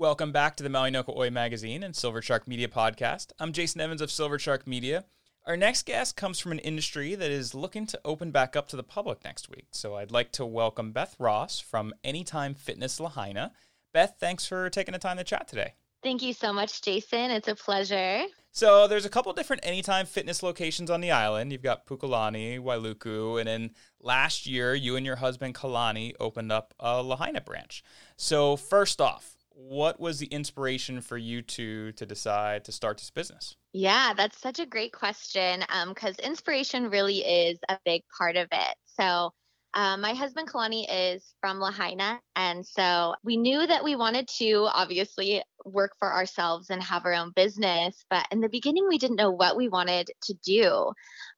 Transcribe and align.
Welcome 0.00 0.32
back 0.32 0.56
to 0.56 0.62
the 0.62 0.70
Maui 0.70 0.90
no 0.90 1.04
Oi 1.14 1.28
magazine 1.28 1.82
and 1.82 1.92
SilverShark 1.92 2.48
Media 2.48 2.68
podcast. 2.68 3.32
I'm 3.38 3.52
Jason 3.52 3.82
Evans 3.82 4.00
of 4.00 4.08
SilverShark 4.08 4.66
Media. 4.66 5.04
Our 5.46 5.58
next 5.58 5.84
guest 5.84 6.16
comes 6.16 6.40
from 6.40 6.52
an 6.52 6.58
industry 6.60 7.14
that 7.14 7.30
is 7.30 7.54
looking 7.54 7.84
to 7.84 8.00
open 8.02 8.30
back 8.30 8.56
up 8.56 8.66
to 8.68 8.76
the 8.76 8.82
public 8.82 9.22
next 9.24 9.50
week. 9.50 9.66
So 9.72 9.96
I'd 9.96 10.10
like 10.10 10.32
to 10.32 10.46
welcome 10.46 10.92
Beth 10.92 11.16
Ross 11.18 11.60
from 11.60 11.92
Anytime 12.02 12.54
Fitness 12.54 12.98
Lahaina. 12.98 13.52
Beth, 13.92 14.14
thanks 14.18 14.46
for 14.46 14.70
taking 14.70 14.94
the 14.94 14.98
time 14.98 15.18
to 15.18 15.22
chat 15.22 15.46
today. 15.46 15.74
Thank 16.02 16.22
you 16.22 16.32
so 16.32 16.50
much, 16.50 16.80
Jason. 16.80 17.30
It's 17.30 17.48
a 17.48 17.54
pleasure. 17.54 18.22
So 18.52 18.88
there's 18.88 19.04
a 19.04 19.10
couple 19.10 19.34
different 19.34 19.66
Anytime 19.66 20.06
Fitness 20.06 20.42
locations 20.42 20.90
on 20.90 21.02
the 21.02 21.10
island. 21.10 21.52
You've 21.52 21.60
got 21.60 21.86
Pukalani, 21.86 22.58
Wailuku, 22.58 23.38
and 23.38 23.46
then 23.46 23.72
last 24.00 24.46
year 24.46 24.74
you 24.74 24.96
and 24.96 25.04
your 25.04 25.16
husband 25.16 25.56
Kalani 25.56 26.14
opened 26.18 26.52
up 26.52 26.72
a 26.80 27.02
Lahaina 27.02 27.42
branch. 27.42 27.84
So 28.16 28.56
first 28.56 29.02
off, 29.02 29.36
what 29.68 30.00
was 30.00 30.18
the 30.18 30.26
inspiration 30.26 31.00
for 31.00 31.18
you 31.18 31.42
two 31.42 31.92
to 31.92 32.06
decide 32.06 32.64
to 32.64 32.72
start 32.72 32.98
this 32.98 33.10
business? 33.10 33.56
Yeah, 33.72 34.14
that's 34.16 34.40
such 34.40 34.58
a 34.58 34.66
great 34.66 34.92
question 34.92 35.62
because 35.88 36.16
um, 36.18 36.24
inspiration 36.24 36.90
really 36.90 37.18
is 37.18 37.58
a 37.68 37.78
big 37.84 38.02
part 38.16 38.36
of 38.36 38.48
it. 38.50 38.74
So, 38.98 39.32
uh, 39.72 39.96
my 39.96 40.14
husband 40.14 40.48
Kalani 40.48 40.84
is 40.90 41.34
from 41.40 41.60
Lahaina, 41.60 42.20
and 42.34 42.66
so 42.66 43.14
we 43.22 43.36
knew 43.36 43.64
that 43.64 43.84
we 43.84 43.94
wanted 43.94 44.26
to 44.38 44.66
obviously 44.72 45.44
work 45.64 45.92
for 46.00 46.12
ourselves 46.12 46.70
and 46.70 46.82
have 46.82 47.04
our 47.04 47.14
own 47.14 47.30
business. 47.36 48.04
But 48.10 48.26
in 48.32 48.40
the 48.40 48.48
beginning, 48.48 48.86
we 48.88 48.98
didn't 48.98 49.16
know 49.16 49.30
what 49.30 49.56
we 49.56 49.68
wanted 49.68 50.10
to 50.24 50.34
do. 50.44 50.92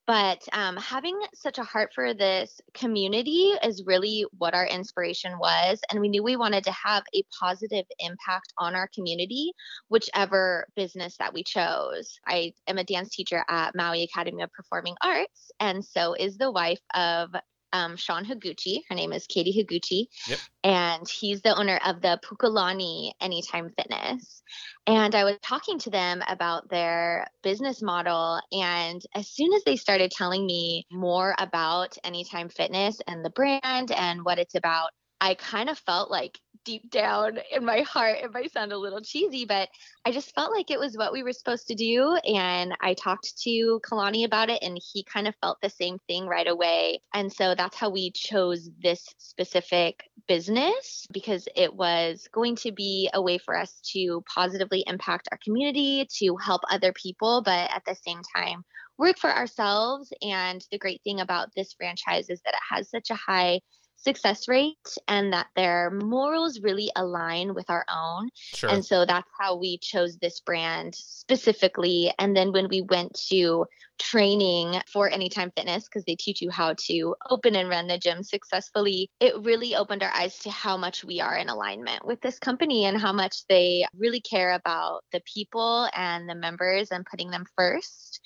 But 0.06 0.42
um, 0.52 0.76
having 0.76 1.18
such 1.32 1.58
a 1.58 1.62
heart 1.62 1.92
for 1.94 2.12
this 2.12 2.60
community 2.74 3.52
is 3.62 3.84
really 3.86 4.26
what 4.36 4.54
our 4.54 4.66
inspiration 4.66 5.38
was. 5.38 5.80
And 5.90 6.00
we 6.00 6.08
knew 6.08 6.24
we 6.24 6.36
wanted 6.36 6.64
to 6.64 6.72
have 6.72 7.04
a 7.14 7.22
positive 7.40 7.86
impact 8.00 8.52
on 8.58 8.74
our 8.74 8.88
community, 8.94 9.52
whichever 9.88 10.66
business 10.74 11.16
that 11.18 11.32
we 11.32 11.44
chose. 11.44 12.18
I 12.26 12.52
am 12.66 12.78
a 12.78 12.84
dance 12.84 13.14
teacher 13.14 13.44
at 13.48 13.76
Maui 13.76 14.02
Academy 14.02 14.42
of 14.42 14.52
Performing 14.52 14.96
Arts, 15.02 15.52
and 15.60 15.84
so 15.84 16.14
is 16.14 16.36
the 16.36 16.50
wife 16.50 16.82
of 16.94 17.30
um, 17.72 17.96
Sean 17.96 18.24
Higuchi. 18.24 18.82
Her 18.88 18.94
name 18.94 19.12
is 19.12 19.26
Katie 19.26 19.52
Higuchi. 19.52 20.06
Yep. 20.28 20.38
And 20.64 21.08
he's 21.08 21.42
the 21.42 21.56
owner 21.56 21.80
of 21.84 22.00
the 22.00 22.20
Pukalani 22.24 23.12
Anytime 23.20 23.70
Fitness. 23.76 24.42
And 24.86 25.14
I 25.14 25.24
was 25.24 25.36
talking 25.42 25.78
to 25.80 25.90
them 25.90 26.22
about 26.28 26.68
their 26.68 27.26
business 27.42 27.82
model. 27.82 28.40
And 28.52 29.02
as 29.14 29.28
soon 29.28 29.52
as 29.54 29.64
they 29.64 29.76
started 29.76 30.10
telling 30.10 30.46
me 30.46 30.86
more 30.90 31.34
about 31.38 31.96
Anytime 32.04 32.48
Fitness 32.48 32.98
and 33.06 33.24
the 33.24 33.30
brand 33.30 33.90
and 33.90 34.24
what 34.24 34.38
it's 34.38 34.54
about, 34.54 34.90
I 35.20 35.34
kind 35.34 35.70
of 35.70 35.78
felt 35.78 36.10
like 36.10 36.38
deep 36.64 36.90
down 36.90 37.38
in 37.50 37.64
my 37.64 37.80
heart, 37.80 38.18
it 38.22 38.32
might 38.32 38.52
sound 38.52 38.72
a 38.72 38.78
little 38.78 39.00
cheesy, 39.00 39.44
but 39.44 39.68
I 40.04 40.12
just 40.12 40.34
felt 40.34 40.52
like 40.52 40.70
it 40.70 40.78
was 40.78 40.96
what 40.96 41.12
we 41.12 41.22
were 41.22 41.32
supposed 41.32 41.66
to 41.68 41.74
do. 41.74 42.16
And 42.26 42.74
I 42.80 42.94
talked 42.94 43.38
to 43.42 43.80
Kalani 43.88 44.24
about 44.24 44.50
it, 44.50 44.62
and 44.62 44.78
he 44.92 45.04
kind 45.04 45.28
of 45.28 45.34
felt 45.40 45.58
the 45.62 45.70
same 45.70 45.98
thing 46.08 46.26
right 46.26 46.46
away. 46.46 47.00
And 47.14 47.32
so 47.32 47.54
that's 47.54 47.76
how 47.76 47.90
we 47.90 48.10
chose 48.12 48.70
this 48.82 49.06
specific 49.18 50.04
business 50.28 51.06
because 51.12 51.48
it 51.56 51.74
was 51.74 52.28
going 52.32 52.56
to 52.56 52.72
be 52.72 53.10
a 53.12 53.22
way 53.22 53.38
for 53.38 53.56
us 53.56 53.80
to 53.92 54.22
positively 54.32 54.84
impact 54.86 55.28
our 55.32 55.38
community, 55.44 56.06
to 56.18 56.36
help 56.36 56.62
other 56.70 56.92
people, 56.92 57.42
but 57.44 57.70
at 57.70 57.82
the 57.86 57.94
same 57.94 58.20
time, 58.36 58.62
work 58.98 59.18
for 59.18 59.30
ourselves. 59.30 60.12
And 60.22 60.64
the 60.70 60.78
great 60.78 61.00
thing 61.02 61.20
about 61.20 61.48
this 61.56 61.74
franchise 61.76 62.30
is 62.30 62.40
that 62.44 62.54
it 62.54 62.74
has 62.74 62.90
such 62.90 63.10
a 63.10 63.14
high 63.14 63.60
success 64.02 64.48
rate 64.48 64.76
and 65.08 65.32
that 65.32 65.46
their 65.56 65.90
morals 65.90 66.60
really 66.60 66.90
align 66.96 67.54
with 67.54 67.68
our 67.70 67.84
own. 67.92 68.28
Sure. 68.34 68.70
And 68.70 68.84
so 68.84 69.04
that's 69.06 69.28
how 69.38 69.56
we 69.56 69.78
chose 69.78 70.16
this 70.16 70.40
brand 70.40 70.94
specifically. 70.94 72.12
And 72.18 72.36
then 72.36 72.52
when 72.52 72.68
we 72.68 72.82
went 72.82 73.18
to 73.30 73.66
training 73.98 74.80
for 74.92 75.08
Anytime 75.08 75.52
Fitness, 75.56 75.84
because 75.84 76.04
they 76.04 76.16
teach 76.16 76.42
you 76.42 76.50
how 76.50 76.74
to 76.86 77.14
open 77.30 77.54
and 77.54 77.68
run 77.68 77.86
the 77.86 77.98
gym 77.98 78.22
successfully, 78.22 79.10
it 79.20 79.34
really 79.42 79.76
opened 79.76 80.02
our 80.02 80.12
eyes 80.12 80.38
to 80.40 80.50
how 80.50 80.76
much 80.76 81.04
we 81.04 81.20
are 81.20 81.36
in 81.36 81.48
alignment 81.48 82.04
with 82.04 82.20
this 82.20 82.38
company 82.38 82.84
and 82.86 83.00
how 83.00 83.12
much 83.12 83.46
they 83.48 83.84
really 83.96 84.20
care 84.20 84.52
about 84.52 85.02
the 85.12 85.20
people 85.32 85.88
and 85.94 86.28
the 86.28 86.34
members 86.34 86.90
and 86.90 87.06
putting 87.06 87.30
them 87.30 87.44
first. 87.56 88.20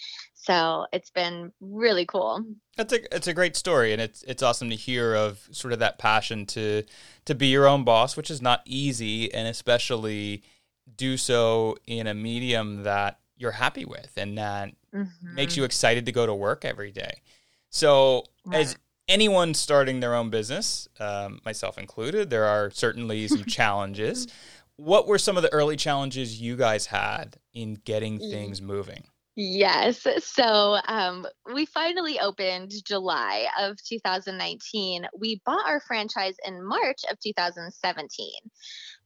So 0.46 0.86
it's 0.92 1.10
been 1.10 1.52
really 1.60 2.06
cool. 2.06 2.44
That's 2.76 2.92
a 2.92 3.14
it's 3.14 3.26
a 3.26 3.34
great 3.34 3.56
story, 3.56 3.92
and 3.92 4.00
it's 4.00 4.22
it's 4.22 4.44
awesome 4.44 4.70
to 4.70 4.76
hear 4.76 5.14
of 5.14 5.48
sort 5.50 5.72
of 5.72 5.80
that 5.80 5.98
passion 5.98 6.46
to 6.46 6.84
to 7.24 7.34
be 7.34 7.48
your 7.48 7.66
own 7.66 7.82
boss, 7.82 8.16
which 8.16 8.30
is 8.30 8.40
not 8.40 8.62
easy, 8.64 9.32
and 9.34 9.48
especially 9.48 10.44
do 10.94 11.16
so 11.16 11.76
in 11.86 12.06
a 12.06 12.14
medium 12.14 12.84
that 12.84 13.18
you're 13.36 13.50
happy 13.50 13.84
with 13.84 14.12
and 14.16 14.38
that 14.38 14.72
mm-hmm. 14.94 15.34
makes 15.34 15.56
you 15.56 15.64
excited 15.64 16.06
to 16.06 16.12
go 16.12 16.24
to 16.26 16.34
work 16.34 16.64
every 16.64 16.92
day. 16.92 17.22
So 17.70 18.24
as 18.52 18.76
anyone 19.08 19.52
starting 19.52 19.98
their 19.98 20.14
own 20.14 20.30
business, 20.30 20.88
um, 21.00 21.40
myself 21.44 21.76
included, 21.76 22.30
there 22.30 22.44
are 22.44 22.70
certainly 22.70 23.26
some 23.26 23.44
challenges. 23.48 24.28
What 24.76 25.08
were 25.08 25.18
some 25.18 25.36
of 25.36 25.42
the 25.42 25.52
early 25.52 25.76
challenges 25.76 26.40
you 26.40 26.56
guys 26.56 26.86
had 26.86 27.36
in 27.52 27.74
getting 27.84 28.18
things 28.20 28.62
moving? 28.62 29.08
Yes. 29.36 30.06
So 30.24 30.78
um, 30.88 31.26
we 31.54 31.66
finally 31.66 32.18
opened 32.18 32.72
July 32.86 33.46
of 33.60 33.76
2019. 33.86 35.06
We 35.18 35.42
bought 35.44 35.68
our 35.68 35.80
franchise 35.80 36.36
in 36.44 36.66
March 36.66 37.02
of 37.10 37.18
2017. 37.20 38.30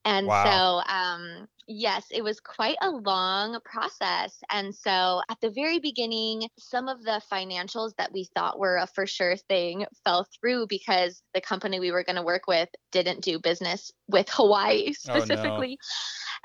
And 0.04 0.28
wow. 0.28 0.44
so, 0.84 0.92
um, 0.92 1.48
yes, 1.70 2.06
it 2.10 2.22
was 2.22 2.40
quite 2.40 2.76
a 2.82 2.90
long 2.90 3.58
process. 3.64 4.36
And 4.50 4.74
so, 4.74 5.22
at 5.30 5.40
the 5.40 5.50
very 5.50 5.78
beginning, 5.78 6.48
some 6.58 6.88
of 6.88 7.02
the 7.02 7.22
financials 7.32 7.92
that 7.96 8.12
we 8.12 8.28
thought 8.34 8.58
were 8.58 8.76
a 8.76 8.86
for 8.86 9.06
sure 9.06 9.36
thing 9.36 9.86
fell 10.04 10.26
through 10.38 10.66
because 10.66 11.22
the 11.32 11.40
company 11.40 11.78
we 11.78 11.92
were 11.92 12.04
going 12.04 12.16
to 12.16 12.22
work 12.22 12.46
with 12.48 12.68
didn't 12.90 13.22
do 13.22 13.38
business 13.38 13.90
with 14.08 14.28
Hawaii 14.30 14.92
specifically. 14.92 15.78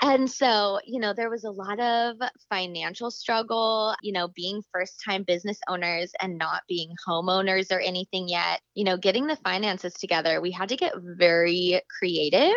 Oh, 0.02 0.08
no. 0.08 0.16
And 0.16 0.30
so, 0.30 0.80
you 0.86 1.00
know, 1.00 1.14
there 1.14 1.30
was 1.30 1.46
a 1.46 1.52
lot 1.52 1.80
of 1.80 2.18
financial 2.50 3.10
struggle, 3.10 3.96
you 4.02 4.12
know, 4.12 4.28
being 4.28 4.62
first 4.74 5.02
time 5.04 5.24
business 5.24 5.58
owners 5.70 6.12
and 6.22 6.38
not 6.38 6.64
being 6.68 6.90
homeowners 7.08 7.72
or 7.72 7.80
anything 7.80 8.28
yet, 8.28 8.60
you 8.74 8.84
know, 8.84 8.98
getting 8.98 9.28
the 9.28 9.38
finances 9.38 9.94
together. 9.94 10.42
We 10.42 10.52
had 10.52 10.70
to 10.70 10.76
get 10.76 10.94
very 10.98 11.82
creative. 11.98 12.56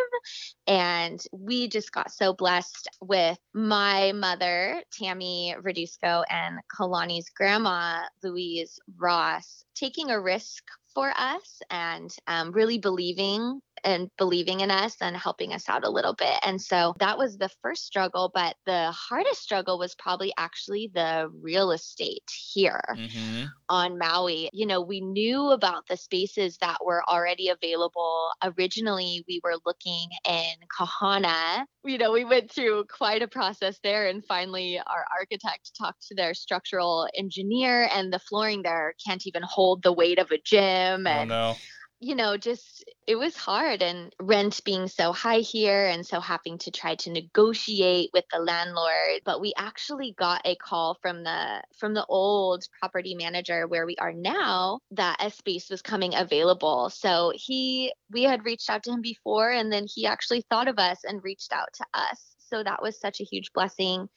And 0.66 1.20
we 1.32 1.68
just 1.68 1.92
got 1.92 2.10
so 2.10 2.34
blessed 2.34 2.57
with 3.00 3.38
my 3.54 4.12
mother, 4.12 4.82
Tammy 4.92 5.54
Radusco, 5.60 6.24
and 6.30 6.58
Kalani's 6.76 7.30
grandma, 7.30 8.02
Louise 8.22 8.78
Ross, 8.96 9.64
taking 9.74 10.10
a 10.10 10.20
risk 10.20 10.64
for 10.94 11.12
us 11.16 11.60
and 11.70 12.10
um, 12.26 12.52
really 12.52 12.78
believing 12.78 13.60
and 13.84 14.10
believing 14.18 14.60
in 14.60 14.70
us 14.70 14.96
and 15.00 15.16
helping 15.16 15.52
us 15.52 15.68
out 15.68 15.84
a 15.84 15.90
little 15.90 16.14
bit. 16.14 16.38
And 16.44 16.60
so 16.60 16.94
that 16.98 17.18
was 17.18 17.36
the 17.36 17.50
first 17.62 17.84
struggle. 17.84 18.30
But 18.32 18.56
the 18.66 18.90
hardest 18.90 19.42
struggle 19.42 19.78
was 19.78 19.94
probably 19.94 20.32
actually 20.36 20.90
the 20.94 21.30
real 21.42 21.72
estate 21.72 22.30
here 22.52 22.82
mm-hmm. 22.96 23.44
on 23.68 23.98
Maui. 23.98 24.50
You 24.52 24.66
know, 24.66 24.80
we 24.80 25.00
knew 25.00 25.50
about 25.50 25.86
the 25.88 25.96
spaces 25.96 26.58
that 26.58 26.78
were 26.84 27.02
already 27.08 27.48
available. 27.48 28.30
Originally, 28.42 29.24
we 29.28 29.40
were 29.42 29.56
looking 29.64 30.08
in 30.26 30.54
Kahana. 30.78 31.64
You 31.84 31.98
know, 31.98 32.12
we 32.12 32.24
went 32.24 32.50
through 32.50 32.84
quite 32.84 33.22
a 33.22 33.28
process 33.28 33.78
there. 33.82 34.08
And 34.08 34.24
finally, 34.24 34.78
our 34.78 35.04
architect 35.18 35.72
talked 35.78 36.06
to 36.08 36.14
their 36.14 36.34
structural 36.34 37.08
engineer, 37.16 37.88
and 37.92 38.12
the 38.12 38.18
flooring 38.18 38.62
there 38.62 38.94
can't 39.04 39.26
even 39.26 39.42
hold 39.42 39.82
the 39.82 39.92
weight 39.92 40.18
of 40.18 40.30
a 40.30 40.38
gym. 40.38 41.06
Oh, 41.06 41.10
and, 41.10 41.32
oh, 41.32 41.52
no 41.52 41.56
you 42.00 42.14
know, 42.14 42.36
just 42.36 42.84
it 43.06 43.16
was 43.16 43.36
hard 43.36 43.82
and 43.82 44.14
rent 44.20 44.60
being 44.64 44.86
so 44.86 45.12
high 45.12 45.40
here 45.40 45.86
and 45.86 46.06
so 46.06 46.20
having 46.20 46.58
to 46.58 46.70
try 46.70 46.94
to 46.94 47.10
negotiate 47.10 48.10
with 48.12 48.24
the 48.32 48.38
landlord. 48.38 49.22
But 49.24 49.40
we 49.40 49.52
actually 49.56 50.14
got 50.16 50.42
a 50.44 50.54
call 50.56 50.96
from 51.02 51.24
the 51.24 51.62
from 51.76 51.94
the 51.94 52.06
old 52.06 52.64
property 52.78 53.16
manager 53.16 53.66
where 53.66 53.86
we 53.86 53.96
are 53.96 54.12
now 54.12 54.78
that 54.92 55.16
a 55.20 55.30
space 55.30 55.68
was 55.70 55.82
coming 55.82 56.14
available. 56.14 56.90
So 56.90 57.32
he 57.34 57.92
we 58.12 58.22
had 58.22 58.44
reached 58.44 58.70
out 58.70 58.84
to 58.84 58.92
him 58.92 59.02
before 59.02 59.50
and 59.50 59.72
then 59.72 59.86
he 59.92 60.06
actually 60.06 60.42
thought 60.42 60.68
of 60.68 60.78
us 60.78 61.00
and 61.04 61.24
reached 61.24 61.52
out 61.52 61.68
to 61.74 61.84
us. 61.94 62.37
So 62.48 62.62
that 62.62 62.82
was 62.82 63.00
such 63.00 63.20
a 63.20 63.24
huge 63.24 63.52
blessing. 63.52 64.08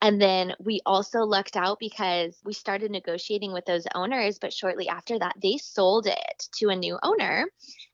And 0.00 0.20
then 0.20 0.54
we 0.60 0.80
also 0.86 1.20
lucked 1.20 1.56
out 1.56 1.78
because 1.78 2.38
we 2.44 2.52
started 2.52 2.90
negotiating 2.90 3.52
with 3.52 3.64
those 3.64 3.86
owners, 3.94 4.38
but 4.38 4.52
shortly 4.52 4.88
after 4.88 5.18
that, 5.18 5.36
they 5.42 5.56
sold 5.56 6.06
it 6.06 6.48
to 6.58 6.68
a 6.68 6.76
new 6.76 6.98
owner. 7.02 7.46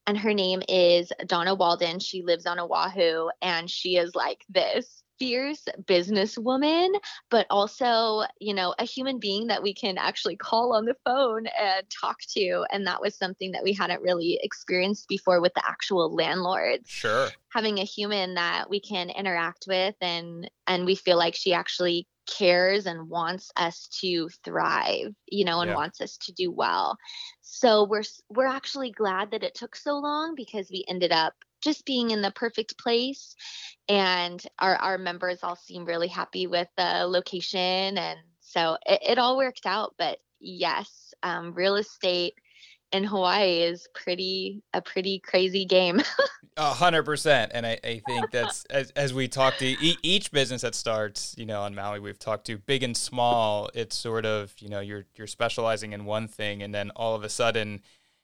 And 0.06 0.18
her 0.18 0.34
name 0.34 0.62
is 0.68 1.12
Donna 1.26 1.54
Walden. 1.54 1.98
She 2.00 2.22
lives 2.22 2.46
on 2.46 2.58
Oahu 2.58 3.28
and 3.40 3.70
she 3.70 3.96
is 3.96 4.14
like 4.14 4.44
this 4.48 5.03
fierce 5.18 5.64
businesswoman, 5.82 6.90
but 7.30 7.46
also, 7.50 8.22
you 8.40 8.54
know, 8.54 8.74
a 8.78 8.84
human 8.84 9.18
being 9.18 9.46
that 9.48 9.62
we 9.62 9.74
can 9.74 9.98
actually 9.98 10.36
call 10.36 10.74
on 10.74 10.84
the 10.84 10.96
phone 11.04 11.46
and 11.46 11.84
talk 11.90 12.18
to. 12.36 12.64
And 12.70 12.86
that 12.86 13.00
was 13.00 13.16
something 13.16 13.52
that 13.52 13.62
we 13.62 13.72
hadn't 13.72 14.02
really 14.02 14.38
experienced 14.42 15.08
before 15.08 15.40
with 15.40 15.54
the 15.54 15.66
actual 15.66 16.14
landlords. 16.14 16.88
Sure. 16.88 17.28
Having 17.52 17.78
a 17.78 17.84
human 17.84 18.34
that 18.34 18.68
we 18.68 18.80
can 18.80 19.10
interact 19.10 19.66
with 19.68 19.94
and 20.00 20.50
and 20.66 20.86
we 20.86 20.94
feel 20.94 21.16
like 21.16 21.34
she 21.34 21.52
actually 21.52 22.08
cares 22.26 22.86
and 22.86 23.08
wants 23.08 23.50
us 23.56 23.88
to 24.00 24.28
thrive, 24.44 25.14
you 25.26 25.44
know, 25.44 25.60
and 25.60 25.70
yeah. 25.70 25.76
wants 25.76 26.00
us 26.00 26.16
to 26.16 26.32
do 26.32 26.50
well. 26.50 26.96
So 27.42 27.84
we're 27.84 28.02
we're 28.28 28.46
actually 28.46 28.90
glad 28.90 29.30
that 29.30 29.44
it 29.44 29.54
took 29.54 29.76
so 29.76 29.96
long 29.98 30.34
because 30.34 30.70
we 30.70 30.84
ended 30.88 31.12
up 31.12 31.34
just 31.64 31.84
being 31.86 32.10
in 32.10 32.22
the 32.22 32.30
perfect 32.30 32.78
place. 32.78 33.34
And 33.88 34.42
our 34.58 34.76
our 34.76 34.98
members 34.98 35.40
all 35.42 35.56
seem 35.56 35.84
really 35.84 36.08
happy 36.08 36.46
with 36.46 36.68
the 36.76 37.06
location. 37.06 37.98
And 37.98 38.18
so 38.40 38.76
it, 38.86 39.00
it 39.02 39.18
all 39.18 39.36
worked 39.36 39.66
out. 39.66 39.94
But 39.98 40.18
yes 40.40 41.04
um, 41.24 41.52
real 41.54 41.76
estate 41.76 42.34
in 42.92 43.02
Hawaii 43.02 43.62
is 43.62 43.88
pretty 43.94 44.62
a 44.72 44.80
pretty 44.80 45.18
crazy 45.18 45.64
game. 45.64 46.00
A 46.56 46.72
hundred 46.72 47.02
percent, 47.02 47.50
and 47.52 47.66
I, 47.66 47.80
I 47.82 48.00
think 48.06 48.30
that's 48.30 48.64
as, 48.66 48.92
as 48.92 49.12
we 49.12 49.26
talk 49.26 49.56
to 49.56 49.66
e- 49.66 49.98
each 50.04 50.30
business 50.30 50.62
that 50.62 50.76
starts, 50.76 51.34
you 51.36 51.46
know, 51.46 51.62
on 51.62 51.74
Maui, 51.74 51.98
we've 51.98 52.18
talked 52.18 52.46
to 52.46 52.58
big 52.58 52.84
and 52.84 52.96
small. 52.96 53.70
It's 53.74 53.96
sort 53.96 54.24
of 54.24 54.54
you 54.60 54.68
know 54.68 54.78
you're 54.78 55.04
you're 55.16 55.26
specializing 55.26 55.92
in 55.92 56.04
one 56.04 56.28
thing, 56.28 56.62
and 56.62 56.72
then 56.72 56.92
all 56.94 57.16
of 57.16 57.24
a 57.24 57.28
sudden 57.28 57.80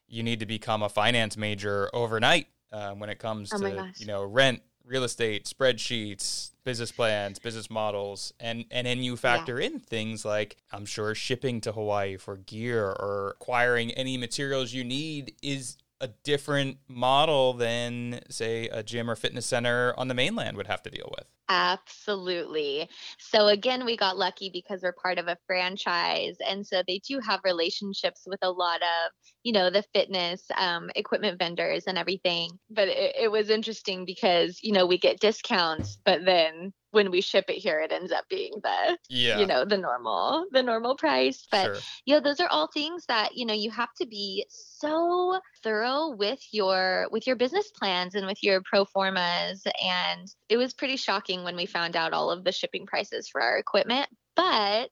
you 0.07 0.23
need 0.23 0.39
to 0.39 0.45
become 0.45 0.81
a 0.81 0.87
finance 0.87 1.35
major 1.35 1.89
overnight 1.93 2.47
um, 2.71 2.99
when 2.99 3.09
it 3.09 3.19
comes 3.19 3.51
oh 3.53 3.57
to 3.57 3.91
you 3.97 4.05
know 4.05 4.23
rent, 4.23 4.61
real 4.85 5.03
estate, 5.03 5.45
spreadsheets, 5.45 6.51
business 6.63 6.91
plans, 6.91 7.39
business 7.39 7.69
models, 7.69 8.33
and 8.39 8.65
and 8.71 8.87
then 8.87 8.99
you 8.99 9.15
factor 9.17 9.59
yeah. 9.59 9.67
in 9.67 9.79
things 9.79 10.25
like 10.25 10.57
I'm 10.71 10.85
sure 10.85 11.15
shipping 11.15 11.61
to 11.61 11.71
Hawaii 11.71 12.17
for 12.17 12.37
gear 12.37 12.85
or 12.85 13.35
acquiring 13.39 13.91
any 13.91 14.17
materials 14.17 14.73
you 14.73 14.83
need 14.83 15.35
is 15.41 15.77
a 16.01 16.09
different 16.23 16.77
model 16.87 17.53
than 17.53 18.19
say 18.29 18.67
a 18.67 18.83
gym 18.83 19.09
or 19.09 19.15
fitness 19.15 19.45
center 19.45 19.93
on 19.97 20.07
the 20.07 20.13
mainland 20.13 20.57
would 20.57 20.67
have 20.67 20.83
to 20.83 20.89
deal 20.89 21.09
with. 21.17 21.27
Absolutely. 21.47 22.89
So 23.19 23.47
again, 23.47 23.85
we 23.85 23.97
got 23.97 24.17
lucky 24.17 24.49
because 24.51 24.81
we're 24.81 24.93
part 24.93 25.19
of 25.19 25.27
a 25.27 25.37
franchise. 25.45 26.37
And 26.47 26.65
so 26.65 26.81
they 26.87 26.99
do 26.99 27.19
have 27.19 27.41
relationships 27.43 28.23
with 28.25 28.39
a 28.41 28.49
lot 28.49 28.81
of, 28.81 29.11
you 29.43 29.51
know, 29.51 29.69
the 29.69 29.83
fitness 29.93 30.43
um, 30.57 30.89
equipment 30.95 31.37
vendors 31.37 31.83
and 31.87 31.97
everything. 31.97 32.51
But 32.69 32.87
it, 32.87 33.15
it 33.19 33.31
was 33.31 33.49
interesting 33.49 34.05
because, 34.05 34.59
you 34.63 34.71
know, 34.71 34.85
we 34.85 34.97
get 34.97 35.19
discounts, 35.19 35.97
but 36.05 36.23
then 36.23 36.71
when 36.91 37.11
we 37.11 37.21
ship 37.21 37.45
it 37.49 37.55
here 37.55 37.79
it 37.79 37.91
ends 37.91 38.11
up 38.11 38.25
being 38.29 38.53
the 38.63 38.97
yeah. 39.09 39.39
you 39.39 39.45
know 39.45 39.65
the 39.65 39.77
normal 39.77 40.45
the 40.51 40.61
normal 40.61 40.95
price 40.95 41.47
but 41.51 41.65
sure. 41.65 41.75
you 42.05 42.13
know 42.13 42.21
those 42.21 42.39
are 42.39 42.49
all 42.49 42.67
things 42.73 43.05
that 43.07 43.35
you 43.35 43.45
know 43.45 43.53
you 43.53 43.71
have 43.71 43.93
to 43.99 44.05
be 44.05 44.45
so 44.49 45.39
thorough 45.63 46.09
with 46.15 46.39
your 46.51 47.07
with 47.11 47.25
your 47.25 47.35
business 47.35 47.71
plans 47.71 48.15
and 48.15 48.25
with 48.25 48.41
your 48.43 48.61
pro 48.61 48.85
formas 48.85 49.63
and 49.83 50.27
it 50.49 50.57
was 50.57 50.73
pretty 50.73 50.97
shocking 50.97 51.43
when 51.43 51.55
we 51.55 51.65
found 51.65 51.95
out 51.95 52.13
all 52.13 52.29
of 52.29 52.43
the 52.43 52.51
shipping 52.51 52.85
prices 52.85 53.27
for 53.29 53.41
our 53.41 53.57
equipment 53.57 54.07
but 54.35 54.89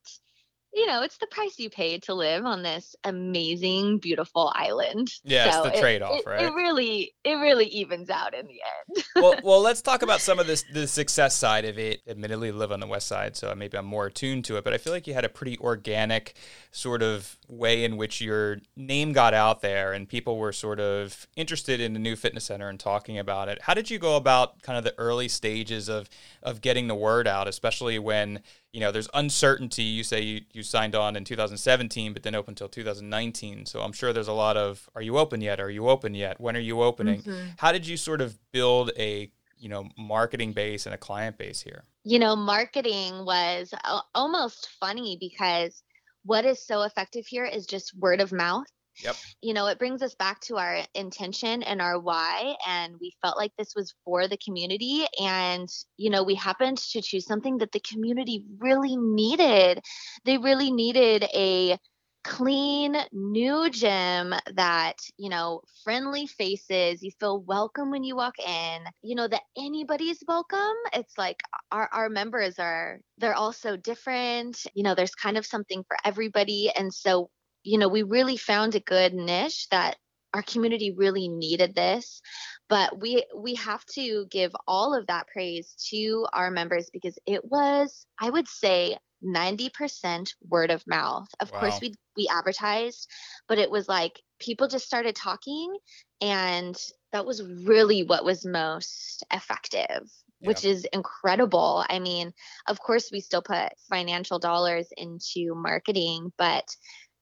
you 0.73 0.85
know, 0.85 1.01
it's 1.01 1.17
the 1.17 1.27
price 1.27 1.57
you 1.57 1.69
pay 1.69 1.97
to 1.99 2.13
live 2.13 2.45
on 2.45 2.61
this 2.61 2.95
amazing, 3.03 3.97
beautiful 3.97 4.51
island. 4.55 5.11
Yeah, 5.23 5.49
so 5.49 5.63
it's 5.63 5.75
the 5.75 5.81
trade 5.81 6.03
off, 6.03 6.23
right? 6.25 6.43
It 6.43 6.53
really, 6.53 7.13
it 7.23 7.33
really 7.33 7.65
evens 7.65 8.09
out 8.09 8.35
in 8.35 8.45
the 8.45 8.59
end. 8.97 9.05
well, 9.15 9.35
well, 9.43 9.61
let's 9.61 9.81
talk 9.81 10.03
about 10.03 10.21
some 10.21 10.39
of 10.39 10.45
this 10.45 10.63
the 10.71 10.85
success 10.85 11.35
side 11.35 11.65
of 11.65 11.79
it. 11.79 12.01
Admittedly, 12.07 12.51
live 12.51 12.71
on 12.71 12.79
the 12.79 12.87
west 12.87 13.07
side, 13.07 13.35
so 13.35 13.53
maybe 13.55 13.77
I'm 13.77 13.85
more 13.85 14.07
attuned 14.07 14.45
to 14.45 14.57
it. 14.57 14.63
But 14.63 14.73
I 14.73 14.77
feel 14.77 14.93
like 14.93 15.07
you 15.07 15.15
had 15.15 15.25
a 15.25 15.29
pretty 15.29 15.57
organic 15.57 16.35
sort 16.71 17.01
of 17.01 17.37
way 17.47 17.83
in 17.83 17.97
which 17.97 18.21
your 18.21 18.59
name 18.75 19.11
got 19.11 19.33
out 19.33 19.61
there, 19.61 19.91
and 19.93 20.07
people 20.07 20.37
were 20.37 20.53
sort 20.53 20.79
of 20.79 21.27
interested 21.35 21.81
in 21.81 21.93
the 21.93 21.99
new 21.99 22.15
fitness 22.15 22.45
center 22.45 22.69
and 22.69 22.79
talking 22.79 23.17
about 23.17 23.49
it. 23.49 23.63
How 23.63 23.73
did 23.73 23.89
you 23.89 23.97
go 23.97 24.15
about 24.17 24.61
kind 24.61 24.77
of 24.77 24.83
the 24.83 24.93
early 24.99 25.29
stages 25.29 25.89
of 25.89 26.09
of 26.43 26.61
getting 26.61 26.87
the 26.87 26.95
word 26.95 27.27
out, 27.27 27.47
especially 27.47 27.97
when 27.97 28.41
you 28.71 28.79
know, 28.79 28.91
there's 28.91 29.09
uncertainty. 29.13 29.83
You 29.83 30.03
say 30.03 30.21
you, 30.21 30.41
you 30.53 30.63
signed 30.63 30.95
on 30.95 31.15
in 31.15 31.23
2017, 31.23 32.13
but 32.13 32.23
then 32.23 32.35
open 32.35 32.51
until 32.51 32.69
2019. 32.69 33.65
So 33.65 33.81
I'm 33.81 33.93
sure 33.93 34.13
there's 34.13 34.27
a 34.27 34.33
lot 34.33 34.57
of, 34.57 34.89
are 34.95 35.01
you 35.01 35.17
open 35.17 35.41
yet? 35.41 35.59
Are 35.59 35.71
you 35.71 35.89
open 35.89 36.13
yet? 36.13 36.39
When 36.39 36.55
are 36.55 36.61
you 36.61 36.81
opening? 36.81 37.21
Mm-hmm. 37.21 37.49
How 37.57 37.71
did 37.71 37.87
you 37.87 37.97
sort 37.97 38.21
of 38.21 38.37
build 38.51 38.91
a, 38.97 39.31
you 39.57 39.69
know, 39.69 39.89
marketing 39.97 40.53
base 40.53 40.85
and 40.85 40.93
a 40.93 40.99
client 40.99 41.37
base 41.37 41.61
here? 41.61 41.83
You 42.03 42.19
know, 42.19 42.35
marketing 42.35 43.25
was 43.25 43.73
almost 44.13 44.69
funny 44.79 45.17
because 45.19 45.83
what 46.23 46.45
is 46.45 46.63
so 46.63 46.83
effective 46.83 47.25
here 47.25 47.45
is 47.45 47.65
just 47.65 47.97
word 47.97 48.21
of 48.21 48.31
mouth. 48.31 48.67
Yep. 48.99 49.17
You 49.41 49.53
know, 49.53 49.67
it 49.67 49.79
brings 49.79 50.01
us 50.01 50.15
back 50.15 50.41
to 50.41 50.57
our 50.57 50.81
intention 50.93 51.63
and 51.63 51.81
our 51.81 51.99
why. 51.99 52.55
And 52.67 52.95
we 52.99 53.13
felt 53.21 53.37
like 53.37 53.53
this 53.57 53.73
was 53.75 53.93
for 54.03 54.27
the 54.27 54.37
community. 54.37 55.05
And, 55.19 55.69
you 55.97 56.09
know, 56.09 56.23
we 56.23 56.35
happened 56.35 56.77
to 56.77 57.01
choose 57.01 57.25
something 57.25 57.59
that 57.59 57.71
the 57.71 57.79
community 57.79 58.43
really 58.57 58.97
needed. 58.97 59.81
They 60.25 60.37
really 60.37 60.71
needed 60.71 61.23
a 61.33 61.77
clean 62.25 62.97
new 63.13 63.69
gym 63.69 64.33
that 64.53 64.97
you 65.17 65.29
know 65.29 65.61
friendly 65.85 66.27
faces 66.27 67.01
you 67.01 67.09
feel 67.17 67.39
welcome 67.39 67.91
when 67.91 68.03
you 68.03 68.13
walk 68.13 68.37
in 68.39 68.83
you 69.01 69.15
know 69.15 69.27
that 69.27 69.43
anybody's 69.57 70.21
welcome 70.27 70.75
it's 70.91 71.17
like 71.17 71.41
our, 71.71 71.87
our 71.93 72.09
members 72.09 72.59
are 72.59 72.99
they're 73.19 73.33
all 73.33 73.53
so 73.53 73.77
different 73.77 74.65
you 74.75 74.83
know 74.83 74.93
there's 74.93 75.15
kind 75.15 75.37
of 75.37 75.45
something 75.45 75.81
for 75.87 75.95
everybody 76.03 76.69
and 76.77 76.93
so 76.93 77.29
you 77.63 77.77
know, 77.77 77.89
we 77.89 78.03
really 78.03 78.37
found 78.37 78.75
a 78.75 78.79
good 78.79 79.13
niche 79.13 79.67
that 79.71 79.97
our 80.33 80.43
community 80.43 80.93
really 80.95 81.27
needed 81.27 81.75
this 81.75 82.21
but 82.67 82.99
we 82.99 83.23
we 83.35 83.55
have 83.55 83.83
to 83.85 84.25
give 84.29 84.51
all 84.67 84.93
of 84.93 85.07
that 85.07 85.27
praise 85.27 85.73
to 85.89 86.25
our 86.33 86.51
members 86.51 86.89
because 86.91 87.17
it 87.25 87.43
was 87.43 88.05
i 88.19 88.29
would 88.29 88.47
say 88.47 88.97
90% 89.21 90.29
word 90.47 90.71
of 90.71 90.81
mouth 90.87 91.27
of 91.41 91.51
wow. 91.51 91.59
course 91.59 91.79
we 91.81 91.93
we 92.15 92.29
advertised 92.31 93.05
but 93.49 93.57
it 93.57 93.69
was 93.69 93.89
like 93.89 94.21
people 94.39 94.69
just 94.69 94.85
started 94.85 95.13
talking 95.13 95.75
and 96.21 96.77
that 97.11 97.25
was 97.25 97.43
really 97.43 98.03
what 98.03 98.23
was 98.23 98.45
most 98.45 99.25
effective 99.33 100.09
yeah. 100.39 100.47
which 100.47 100.63
is 100.63 100.85
incredible 100.93 101.83
i 101.89 101.99
mean 101.99 102.31
of 102.67 102.79
course 102.79 103.09
we 103.11 103.19
still 103.19 103.41
put 103.41 103.73
financial 103.89 104.39
dollars 104.39 104.87
into 104.95 105.53
marketing 105.53 106.31
but 106.37 106.63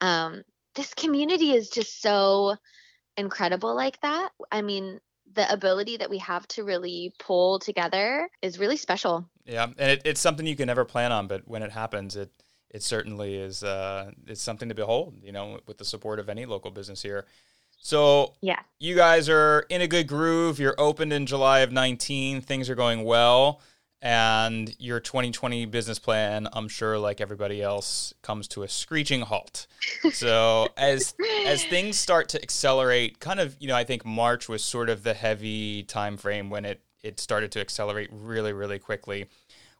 um, 0.02 0.44
this 0.76 0.94
community 0.94 1.52
is 1.52 1.70
just 1.70 2.02
so 2.02 2.56
incredible 3.18 3.76
like 3.76 4.00
that. 4.02 4.30
I 4.52 4.62
mean, 4.62 5.00
the 5.34 5.52
ability 5.52 5.98
that 5.98 6.10
we 6.10 6.20
have 6.20 6.48
to 6.50 6.64
really 6.64 7.14
pull 7.20 7.60
together 7.60 8.30
is 8.42 8.60
really 8.60 8.78
special. 8.78 9.30
Yeah, 9.46 9.64
and 9.78 9.92
it, 9.92 10.02
it's 10.06 10.22
something 10.22 10.46
you 10.46 10.56
can 10.56 10.68
never 10.68 10.86
plan 10.86 11.12
on, 11.12 11.28
but 11.28 11.48
when 11.48 11.64
it 11.64 11.72
happens, 11.72 12.16
it 12.16 12.32
it 12.70 12.84
certainly 12.84 13.36
is 13.36 13.64
uh, 13.64 14.12
it's 14.28 14.42
something 14.42 14.70
to 14.70 14.76
behold. 14.76 15.16
You 15.22 15.32
know, 15.32 15.60
with 15.68 15.78
the 15.78 15.86
support 15.86 16.20
of 16.20 16.30
any 16.30 16.46
local 16.46 16.72
business 16.72 17.02
here. 17.02 17.26
So 17.80 18.34
yeah, 18.42 18.60
you 18.80 18.96
guys 18.96 19.30
are 19.30 19.66
in 19.70 19.82
a 19.82 19.88
good 19.88 20.08
groove. 20.08 20.60
You're 20.60 20.76
opened 20.78 21.14
in 21.14 21.26
July 21.26 21.60
of 21.60 21.72
19. 21.72 22.42
Things 22.42 22.70
are 22.70 22.76
going 22.76 23.04
well 23.04 23.62
and 24.02 24.76
your 24.78 25.00
2020 25.00 25.66
business 25.66 25.98
plan 25.98 26.48
i'm 26.54 26.68
sure 26.68 27.00
like 27.00 27.20
everybody 27.20 27.64
else 27.64 28.14
comes 28.22 28.48
to 28.48 28.62
a 28.62 28.68
screeching 28.68 29.22
halt 29.22 29.66
so 30.12 30.68
as 30.78 31.16
as 31.46 31.64
things 31.66 31.98
start 31.98 32.30
to 32.30 32.42
accelerate 32.42 33.20
kind 33.20 33.40
of 33.40 33.56
you 33.60 33.68
know 33.68 33.76
i 33.76 33.84
think 33.84 34.06
march 34.06 34.48
was 34.48 34.64
sort 34.64 34.90
of 34.90 35.04
the 35.04 35.16
heavy 35.16 35.82
time 35.84 36.16
frame 36.16 36.50
when 36.50 36.64
it 36.64 36.82
it 37.02 37.20
started 37.20 37.52
to 37.52 37.60
accelerate 37.60 38.10
really 38.12 38.54
really 38.54 38.78
quickly 38.78 39.26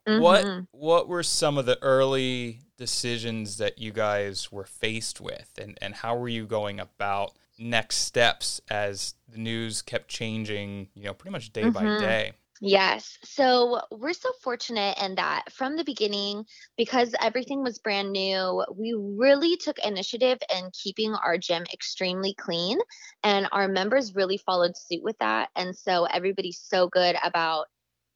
mm-hmm. 0.08 0.22
what 0.22 0.46
what 0.72 1.08
were 1.08 1.24
some 1.24 1.58
of 1.58 1.68
the 1.68 1.78
early 1.84 2.60
decisions 2.78 3.58
that 3.58 3.78
you 3.78 3.92
guys 3.92 4.52
were 4.52 4.64
faced 4.66 5.22
with 5.22 5.52
and 5.62 5.78
and 5.80 5.94
how 5.94 6.16
were 6.16 6.30
you 6.30 6.46
going 6.46 6.80
about 6.80 7.34
next 7.60 7.98
steps 7.98 8.62
as 8.70 9.16
the 9.30 9.38
news 9.38 9.82
kept 9.82 10.08
changing 10.08 10.88
you 10.96 11.04
know 11.04 11.14
pretty 11.14 11.32
much 11.32 11.52
day 11.54 11.64
mm-hmm. 11.64 11.72
by 11.72 12.00
day 12.00 12.32
Yes. 12.62 13.18
So 13.24 13.82
we're 13.92 14.14
so 14.14 14.32
fortunate 14.42 14.98
in 15.02 15.16
that 15.16 15.52
from 15.52 15.76
the 15.78 15.84
beginning, 15.84 16.46
because 16.76 17.14
everything 17.22 17.62
was 17.64 17.78
brand 17.78 18.12
new, 18.12 18.64
we 18.76 18.96
really 18.98 19.58
took 19.58 19.78
initiative 19.80 20.40
in 20.54 20.72
keeping 20.72 21.14
our 21.14 21.38
gym 21.38 21.66
extremely 21.72 22.34
clean. 22.34 22.80
And 23.24 23.48
our 23.52 23.68
members 23.68 24.16
really 24.16 24.38
followed 24.38 24.76
suit 24.76 25.04
with 25.04 25.18
that. 25.20 25.50
And 25.56 25.76
so 25.76 26.06
everybody's 26.06 26.60
so 26.60 26.88
good 26.88 27.16
about 27.24 27.68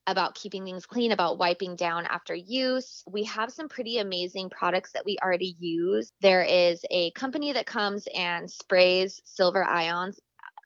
about 0.08 0.36
keeping 0.36 0.66
things 0.66 0.86
clean, 0.86 1.12
about 1.12 1.38
wiping 1.38 1.76
down 1.76 2.06
after 2.08 2.36
use. 2.36 3.04
We 3.08 3.24
have 3.26 3.52
some 3.52 3.70
pretty 3.70 4.00
amazing 4.00 4.50
products 4.50 4.94
that 4.94 5.06
we 5.06 5.18
already 5.24 5.56
use. 5.60 6.12
There 6.22 6.44
is 6.44 6.84
a 6.92 7.12
company 7.12 7.54
that 7.54 7.68
comes 7.68 8.08
and 8.16 8.50
sprays 8.50 9.22
silver 9.26 9.64
ions 9.64 10.20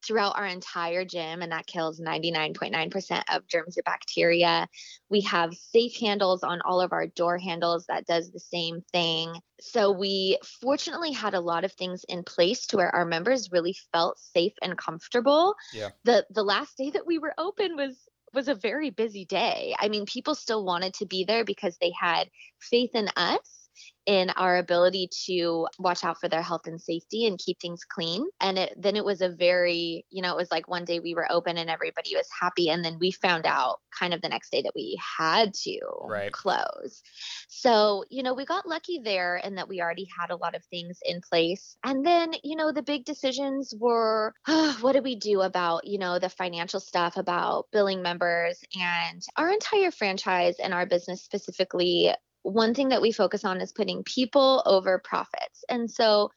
throughout 0.06 0.38
our 0.38 0.46
entire 0.46 1.06
gym, 1.06 1.42
and 1.42 1.52
that 1.52 1.68
kills 1.68 2.00
99.9% 2.00 3.24
of 3.34 3.48
germs 3.48 3.78
and 3.78 3.84
bacteria. 3.84 4.68
We 5.10 5.22
have 5.22 5.54
safe 5.54 5.98
handles 6.00 6.44
on 6.44 6.62
all 6.62 6.82
of 6.82 6.94
our 6.94 7.08
door 7.08 7.38
handles 7.38 7.86
that 7.88 8.06
does 8.06 8.32
the 8.32 8.40
same 8.40 8.82
thing. 8.92 9.34
So 9.60 9.92
we 9.92 10.38
fortunately 10.62 11.12
had 11.12 11.34
a 11.34 11.40
lot 11.40 11.64
of 11.64 11.72
things 11.74 12.04
in 12.08 12.24
place 12.24 12.68
to 12.68 12.78
where 12.78 12.94
our 12.94 13.06
members 13.06 13.52
really 13.52 13.76
felt 13.92 14.20
safe 14.20 14.54
and 14.62 14.78
comfortable. 14.78 15.56
Yeah. 15.74 15.90
The 16.04 16.26
the 16.30 16.44
last 16.44 16.78
day 16.78 16.92
that 16.92 17.08
we 17.08 17.18
were 17.18 17.34
open 17.38 17.76
was 17.76 17.98
was 18.34 18.48
a 18.48 18.56
very 18.56 18.90
busy 18.90 19.26
day. 19.26 19.74
I 19.80 19.88
mean, 19.88 20.06
people 20.06 20.36
still 20.36 20.66
wanted 20.66 20.94
to 20.96 21.06
be 21.06 21.24
there 21.24 21.46
because 21.46 21.78
they 21.78 21.94
had 22.00 22.30
faith 22.60 22.92
in 22.94 23.08
us 23.16 23.65
in 24.06 24.30
our 24.32 24.58
ability 24.58 25.10
to 25.26 25.68
watch 25.80 26.04
out 26.04 26.20
for 26.20 26.30
their 26.30 26.42
health 26.42 26.68
and 26.68 26.80
safety 26.80 27.26
and 27.26 27.40
keep 27.40 27.60
things 27.60 27.84
clean. 27.84 28.28
And 28.40 28.58
it, 28.58 28.74
then 28.78 28.96
it 28.96 29.04
was 29.04 29.22
a 29.22 29.30
very, 29.30 30.06
you 30.12 30.22
know, 30.22 30.32
it 30.32 30.38
was 30.38 30.52
like 30.52 30.68
one 30.68 30.86
day 30.86 31.00
we 31.00 31.16
were 31.16 31.32
open 31.32 31.58
and 31.58 31.70
everybody 31.70 32.16
was 32.16 32.28
happy. 32.40 32.70
And 32.70 32.86
then 32.86 32.98
we 33.00 33.12
found 33.12 33.46
out 33.48 33.80
kind 33.98 34.14
of 34.14 34.22
the 34.22 34.30
next 34.30 34.52
day 34.52 34.62
that 34.62 34.74
we 34.76 35.00
had 35.18 35.54
to 35.64 35.80
right. 36.08 36.32
close. 36.32 37.02
So, 37.48 38.04
you 38.10 38.22
know, 38.22 38.36
we 38.36 38.46
got 38.46 38.68
lucky 38.68 39.00
there 39.04 39.42
and 39.44 39.58
that 39.58 39.68
we 39.68 39.82
already 39.82 40.08
had 40.20 40.30
a 40.30 40.36
lot 40.36 40.56
of 40.56 40.64
things 40.66 41.00
in 41.04 41.22
place. 41.22 41.76
And 41.84 42.06
then, 42.06 42.34
you 42.44 42.56
know, 42.56 42.72
the 42.72 42.84
big 42.84 43.06
decisions 43.06 43.74
were 43.78 44.34
oh, 44.48 44.78
what 44.82 44.94
do 44.94 45.02
we 45.02 45.16
do 45.16 45.42
about, 45.42 45.88
you 45.88 45.98
know, 45.98 46.20
the 46.20 46.30
financial 46.30 46.80
stuff, 46.80 47.18
about 47.18 47.68
billing 47.72 48.02
members 48.02 48.60
and 48.80 49.22
our 49.38 49.50
entire 49.50 49.92
franchise 49.92 50.56
and 50.62 50.74
our 50.74 50.86
business 50.86 51.24
specifically 51.24 52.14
one 52.46 52.76
thing 52.76 52.90
that 52.90 53.02
we 53.02 53.12
focus 53.12 53.44
on 53.44 53.60
is 53.60 53.72
putting 53.72 54.04
people 54.04 54.62
over 54.68 55.00
profits. 55.00 55.66
And 55.68 55.90
so 55.90 56.30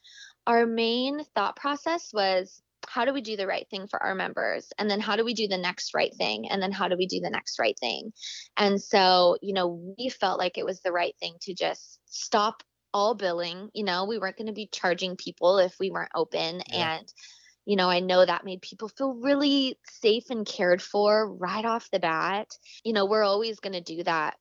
our 0.47 0.65
main 0.65 1.23
thought 1.35 1.57
process 1.57 2.11
was 2.15 2.63
how 2.87 3.05
do 3.05 3.13
we 3.13 3.21
do 3.21 3.37
the 3.37 3.47
right 3.47 3.67
thing 3.71 3.87
for 3.89 4.03
our 4.03 4.15
members? 4.15 4.73
And 4.79 4.91
then 4.91 5.01
how 5.01 5.17
do 5.17 5.25
we 5.25 5.35
do 5.35 5.49
the 5.49 5.59
next 5.59 5.93
right 5.93 6.15
thing? 6.15 6.49
And 6.51 6.63
then 6.63 6.73
how 6.73 6.89
do 6.89 6.97
we 6.97 7.07
do 7.07 7.21
the 7.21 7.29
next 7.29 7.59
right 7.59 7.79
thing? 7.79 8.13
And 8.57 8.81
so 8.81 9.37
you 9.43 9.53
know 9.53 9.95
we 9.99 10.09
felt 10.09 10.39
like 10.39 10.57
it 10.57 10.65
was 10.65 10.81
the 10.81 10.93
right 10.93 11.15
thing 11.21 11.35
to 11.43 11.55
just 11.55 12.01
stop 12.07 12.63
all 12.95 13.15
billing. 13.15 13.69
You 13.75 13.85
know 13.85 14.07
we 14.07 14.19
weren't 14.19 14.39
going 14.39 14.47
to 14.47 14.55
be 14.55 14.71
charging 14.73 15.17
people 15.17 15.59
if 15.59 15.75
we 15.79 15.91
weren't 15.91 16.13
open. 16.15 16.63
Yeah. 16.73 16.97
and 16.97 17.13
you 17.67 17.77
know 17.77 17.91
i 17.91 18.01
know 18.01 18.25
that 18.25 18.47
made 18.47 18.63
people 18.63 18.89
feel 18.89 19.13
really 19.13 19.79
safe 20.01 20.31
and 20.31 20.47
cared 20.47 20.81
for 20.81 21.31
right 21.35 21.67
off 21.67 21.91
the 21.91 22.01
bat. 22.01 22.49
You 22.83 22.95
know 22.95 23.05
we're 23.05 23.25
always 23.25 23.61
going 23.61 23.75
to 23.75 23.83
do 23.83 24.03
that 24.05 24.39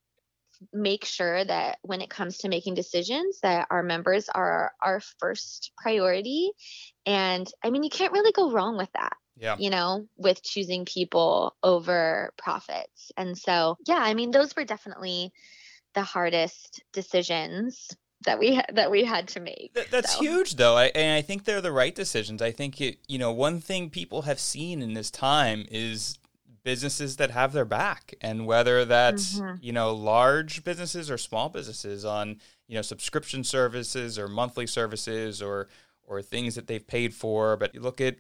make 0.74 1.06
sure 1.06 1.44
that 1.44 1.78
when 1.82 2.02
it 2.02 2.10
comes 2.10 2.38
to 2.40 2.50
making 2.50 2.76
decisions 2.76 3.40
that 3.42 3.68
our 3.70 3.84
members 3.84 4.30
are 4.30 4.72
our 4.82 5.02
first 5.20 5.72
priority 5.78 6.52
and 7.06 7.52
i 7.64 7.70
mean 7.70 7.84
you 7.84 7.90
can't 7.90 8.14
really 8.14 8.32
go 8.32 8.52
wrong 8.52 8.78
with 8.78 8.92
that 8.94 9.14
yeah. 9.38 9.56
you 9.60 9.70
know 9.70 10.08
with 10.18 10.44
choosing 10.44 10.86
people 10.86 11.56
over 11.64 12.32
profits 12.38 13.12
and 13.18 13.38
so 13.38 13.78
yeah 13.88 14.00
i 14.00 14.14
mean 14.14 14.32
those 14.32 14.56
were 14.56 14.66
definitely 14.66 15.32
the 15.94 16.04
hardest 16.04 16.84
decisions 16.94 17.88
that 18.26 18.40
we 18.40 18.62
that 18.74 18.92
we 18.92 19.04
had 19.04 19.28
to 19.30 19.40
make. 19.40 19.78
that's 19.92 20.14
so. 20.14 20.20
huge, 20.20 20.56
though, 20.56 20.76
I, 20.76 20.86
and 20.88 21.18
I 21.18 21.22
think 21.22 21.46
they're 21.46 21.62
the 21.62 21.72
right 21.72 21.94
decisions. 21.94 22.42
I 22.42 22.52
think 22.52 22.82
it, 22.82 22.98
you 23.08 23.18
know, 23.18 23.32
one 23.32 23.62
thing 23.62 23.90
people 23.90 24.24
have 24.24 24.40
seen 24.40 24.82
in 24.82 24.94
this 24.94 25.12
time 25.12 25.66
is 25.70 26.18
businesses 26.68 27.16
that 27.16 27.32
have 27.32 27.54
their 27.54 27.64
back 27.64 28.14
and 28.20 28.46
whether 28.46 28.84
that's 28.84 29.40
mm-hmm. 29.40 29.56
you 29.62 29.72
know 29.72 29.96
large 29.96 30.66
businesses 30.66 31.10
or 31.10 31.18
small 31.18 31.48
businesses 31.48 32.04
on 32.04 32.42
you 32.68 32.76
know 32.76 32.82
subscription 32.82 33.42
services 33.42 34.20
or 34.20 34.28
monthly 34.28 34.68
services 34.68 35.42
or 35.42 35.70
or 36.04 36.22
things 36.22 36.56
that 36.56 36.68
they've 36.68 36.86
paid 36.86 37.14
for. 37.14 37.56
But 37.56 37.74
you 37.74 37.80
look 37.80 38.02
at 38.02 38.18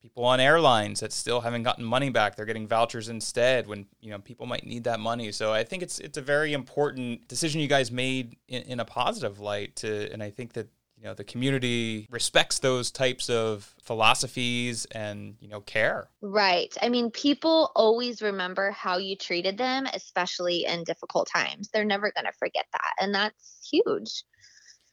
people 0.00 0.24
on 0.24 0.38
airlines 0.38 1.00
that 1.00 1.12
still 1.12 1.40
haven't 1.40 1.64
gotten 1.64 1.84
money 1.84 2.08
back. 2.08 2.36
They're 2.36 2.46
getting 2.46 2.68
vouchers 2.68 3.08
instead 3.08 3.66
when 3.66 3.86
you 4.00 4.10
know 4.12 4.20
people 4.20 4.46
might 4.46 4.64
need 4.64 4.84
that 4.84 5.00
money. 5.00 5.32
So 5.32 5.52
i 5.52 5.64
think 5.64 5.82
it's 5.82 5.98
it's 5.98 6.18
a 6.18 6.22
very 6.22 6.52
important 6.52 7.26
decision 7.26 7.60
you 7.60 7.66
guys 7.66 7.90
made 7.90 8.36
in, 8.46 8.62
in 8.62 8.78
a 8.78 8.84
positive 8.84 9.40
light 9.40 9.74
to 9.82 10.08
and 10.12 10.22
i 10.22 10.30
think 10.30 10.52
that 10.52 10.68
you 10.98 11.04
know 11.04 11.14
the 11.14 11.24
community 11.24 12.06
respects 12.10 12.58
those 12.58 12.90
types 12.90 13.30
of 13.30 13.74
philosophies 13.82 14.84
and 14.86 15.36
you 15.40 15.48
know 15.48 15.60
care. 15.60 16.08
Right. 16.20 16.74
I 16.82 16.88
mean 16.88 17.10
people 17.10 17.70
always 17.76 18.20
remember 18.20 18.70
how 18.72 18.98
you 18.98 19.16
treated 19.16 19.58
them 19.58 19.86
especially 19.94 20.64
in 20.64 20.84
difficult 20.84 21.28
times. 21.32 21.68
They're 21.72 21.84
never 21.84 22.10
going 22.10 22.26
to 22.26 22.32
forget 22.38 22.66
that 22.72 22.94
and 23.00 23.14
that's 23.14 23.68
huge. 23.70 24.24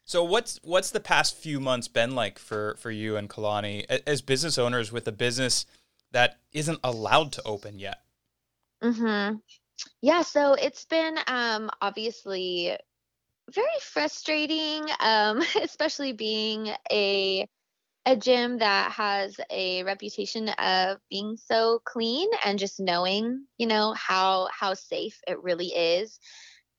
So 0.06 0.24
what's 0.24 0.60
what's 0.64 0.92
the 0.92 1.00
past 1.00 1.36
few 1.36 1.60
months 1.60 1.88
been 1.88 2.14
like 2.14 2.38
for 2.38 2.76
for 2.80 2.92
you 2.92 3.18
and 3.18 3.30
kalani 3.30 3.86
as 4.06 4.22
business 4.22 4.58
owners 4.58 4.92
with 4.92 5.08
a 5.08 5.12
business 5.12 5.66
that 6.12 6.40
isn't 6.54 6.80
allowed 6.84 7.32
to 7.34 7.44
open 7.44 7.80
yet? 7.80 8.02
Mm-hmm. 8.84 9.38
Yeah 10.02 10.22
so 10.22 10.54
it's 10.54 10.86
been 10.86 11.18
um 11.26 11.72
obviously 11.82 12.78
very 13.54 13.68
frustrating, 13.82 14.86
um, 15.00 15.42
especially 15.62 16.14
being 16.14 16.70
a 16.92 17.48
a 18.08 18.16
gym 18.16 18.60
that 18.60 18.92
has 18.92 19.36
a 19.50 19.82
reputation 19.84 20.50
of 20.50 21.00
being 21.10 21.38
so 21.38 21.82
clean 21.86 22.30
and 22.46 22.60
just 22.60 22.80
knowing, 22.80 23.46
you 23.58 23.66
know, 23.66 23.94
how 23.94 24.48
how 24.52 24.76
safe 24.76 25.20
it 25.28 25.42
really 25.42 25.68
is 25.68 26.20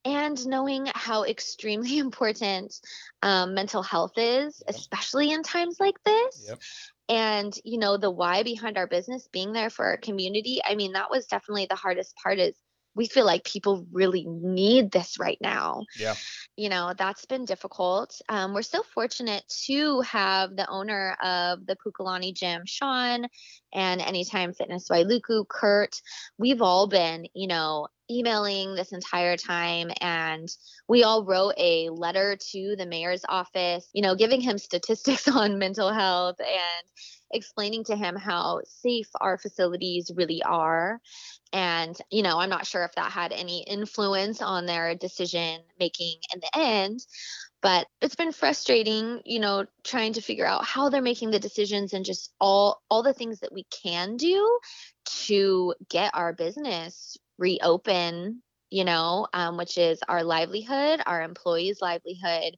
and 0.06 0.46
knowing 0.46 0.86
how 0.94 1.24
extremely 1.24 1.98
important 1.98 2.74
um, 3.22 3.54
mental 3.54 3.82
health 3.82 4.12
is, 4.16 4.62
especially 4.68 5.32
in 5.32 5.42
times 5.42 5.78
like 5.80 6.02
this. 6.04 6.46
Yep. 6.48 6.60
And, 7.08 7.54
you 7.64 7.78
know, 7.78 7.96
the 7.96 8.10
why 8.10 8.42
behind 8.42 8.78
our 8.78 8.86
business 8.86 9.28
being 9.32 9.52
there 9.52 9.70
for 9.70 9.84
our 9.84 9.96
community. 9.96 10.60
I 10.64 10.74
mean, 10.74 10.92
that 10.92 11.10
was 11.10 11.26
definitely 11.26 11.66
the 11.68 11.76
hardest 11.76 12.14
part 12.20 12.38
is 12.38 12.54
we 12.96 13.06
feel 13.06 13.26
like 13.26 13.44
people 13.44 13.86
really 13.92 14.24
need 14.26 14.90
this 14.90 15.18
right 15.20 15.38
now. 15.40 15.84
Yeah. 15.98 16.14
You 16.56 16.70
know, 16.70 16.94
that's 16.96 17.26
been 17.26 17.44
difficult. 17.44 18.18
Um, 18.28 18.54
we're 18.54 18.62
so 18.62 18.82
fortunate 18.82 19.44
to 19.66 20.00
have 20.00 20.56
the 20.56 20.68
owner 20.68 21.16
of 21.22 21.66
the 21.66 21.76
Pukalani 21.76 22.34
gym, 22.34 22.62
Sean, 22.64 23.26
and 23.72 24.00
Anytime 24.00 24.54
Fitness 24.54 24.88
Wailuku, 24.88 25.46
Kurt. 25.46 26.00
We've 26.38 26.62
all 26.62 26.86
been, 26.86 27.26
you 27.34 27.46
know, 27.46 27.88
emailing 28.10 28.74
this 28.74 28.92
entire 28.92 29.36
time 29.36 29.90
and 30.00 30.48
we 30.88 31.02
all 31.02 31.24
wrote 31.24 31.54
a 31.58 31.90
letter 31.90 32.36
to 32.52 32.76
the 32.76 32.86
mayor's 32.86 33.24
office, 33.28 33.88
you 33.92 34.02
know, 34.02 34.14
giving 34.14 34.40
him 34.40 34.58
statistics 34.58 35.28
on 35.28 35.58
mental 35.58 35.92
health 35.92 36.36
and 36.40 36.86
explaining 37.32 37.84
to 37.84 37.96
him 37.96 38.16
how 38.16 38.60
safe 38.64 39.08
our 39.20 39.38
facilities 39.38 40.10
really 40.14 40.42
are. 40.42 41.00
And, 41.52 41.96
you 42.10 42.22
know, 42.22 42.38
I'm 42.38 42.50
not 42.50 42.66
sure 42.66 42.84
if 42.84 42.94
that 42.96 43.10
had 43.10 43.32
any 43.32 43.62
influence 43.62 44.42
on 44.42 44.66
their 44.66 44.94
decision 44.94 45.60
making 45.78 46.16
in 46.32 46.40
the 46.40 46.58
end, 46.58 47.00
but 47.62 47.86
it's 48.00 48.14
been 48.14 48.32
frustrating, 48.32 49.20
you 49.24 49.40
know, 49.40 49.66
trying 49.82 50.14
to 50.14 50.20
figure 50.20 50.46
out 50.46 50.64
how 50.64 50.88
they're 50.88 51.02
making 51.02 51.30
the 51.30 51.38
decisions 51.38 51.92
and 51.92 52.04
just 52.04 52.32
all 52.40 52.82
all 52.90 53.02
the 53.02 53.14
things 53.14 53.40
that 53.40 53.52
we 53.52 53.64
can 53.82 54.16
do 54.16 54.58
to 55.26 55.74
get 55.88 56.12
our 56.14 56.32
business 56.32 57.16
reopen, 57.38 58.42
you 58.70 58.84
know, 58.84 59.26
um, 59.32 59.56
which 59.56 59.78
is 59.78 60.00
our 60.08 60.22
livelihood, 60.22 61.00
our 61.06 61.22
employees' 61.22 61.80
livelihood, 61.80 62.56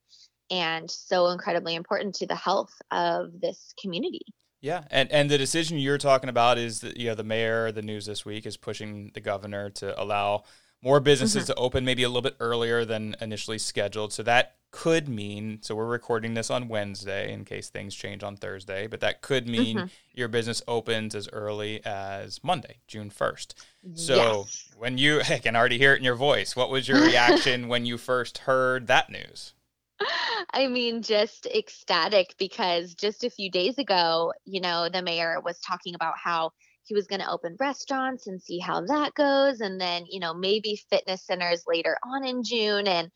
and 0.50 0.90
so 0.90 1.28
incredibly 1.28 1.75
important 1.75 2.16
to 2.16 2.26
the 2.26 2.34
health 2.34 2.75
of 2.90 3.40
this 3.40 3.75
community. 3.80 4.22
Yeah, 4.60 4.84
and 4.90 5.10
and 5.12 5.30
the 5.30 5.38
decision 5.38 5.78
you're 5.78 5.98
talking 5.98 6.28
about 6.28 6.58
is 6.58 6.80
that 6.80 6.96
you 6.96 7.08
know 7.08 7.14
the 7.14 7.24
mayor, 7.24 7.70
the 7.70 7.82
news 7.82 8.06
this 8.06 8.24
week 8.24 8.44
is 8.46 8.56
pushing 8.56 9.10
the 9.14 9.20
governor 9.20 9.70
to 9.70 10.00
allow 10.00 10.44
more 10.82 11.00
businesses 11.00 11.44
mm-hmm. 11.44 11.52
to 11.52 11.58
open 11.58 11.84
maybe 11.84 12.02
a 12.02 12.08
little 12.08 12.22
bit 12.22 12.36
earlier 12.40 12.84
than 12.84 13.16
initially 13.20 13.58
scheduled. 13.58 14.12
So 14.12 14.22
that 14.24 14.54
could 14.70 15.08
mean 15.08 15.60
so 15.62 15.74
we're 15.74 15.86
recording 15.86 16.34
this 16.34 16.50
on 16.50 16.68
Wednesday 16.68 17.32
in 17.32 17.44
case 17.44 17.70
things 17.70 17.94
change 17.94 18.22
on 18.22 18.36
Thursday, 18.36 18.86
but 18.86 19.00
that 19.00 19.22
could 19.22 19.48
mean 19.48 19.76
mm-hmm. 19.78 19.86
your 20.12 20.28
business 20.28 20.62
opens 20.68 21.14
as 21.14 21.28
early 21.32 21.84
as 21.86 22.42
Monday, 22.44 22.78
June 22.86 23.10
1st. 23.10 23.54
So 23.94 24.16
yes. 24.16 24.68
when 24.76 24.98
you 24.98 25.20
I 25.28 25.38
can 25.38 25.56
already 25.56 25.78
hear 25.78 25.94
it 25.94 25.98
in 25.98 26.04
your 26.04 26.16
voice. 26.16 26.54
What 26.54 26.70
was 26.70 26.86
your 26.86 27.00
reaction 27.00 27.68
when 27.68 27.86
you 27.86 27.96
first 27.96 28.38
heard 28.38 28.88
that 28.88 29.10
news? 29.10 29.54
I 30.52 30.66
mean, 30.68 31.02
just 31.02 31.46
ecstatic 31.46 32.34
because 32.38 32.94
just 32.94 33.24
a 33.24 33.30
few 33.30 33.50
days 33.50 33.78
ago, 33.78 34.32
you 34.44 34.60
know, 34.60 34.88
the 34.88 35.02
mayor 35.02 35.40
was 35.40 35.58
talking 35.60 35.94
about 35.94 36.14
how 36.22 36.52
he 36.84 36.94
was 36.94 37.06
going 37.06 37.20
to 37.20 37.30
open 37.30 37.56
restaurants 37.60 38.26
and 38.26 38.40
see 38.40 38.58
how 38.58 38.80
that 38.80 39.14
goes. 39.14 39.60
And 39.60 39.80
then, 39.80 40.06
you 40.08 40.20
know, 40.20 40.34
maybe 40.34 40.80
fitness 40.90 41.24
centers 41.24 41.64
later 41.66 41.96
on 42.02 42.24
in 42.24 42.42
June. 42.42 42.88
And, 42.88 43.10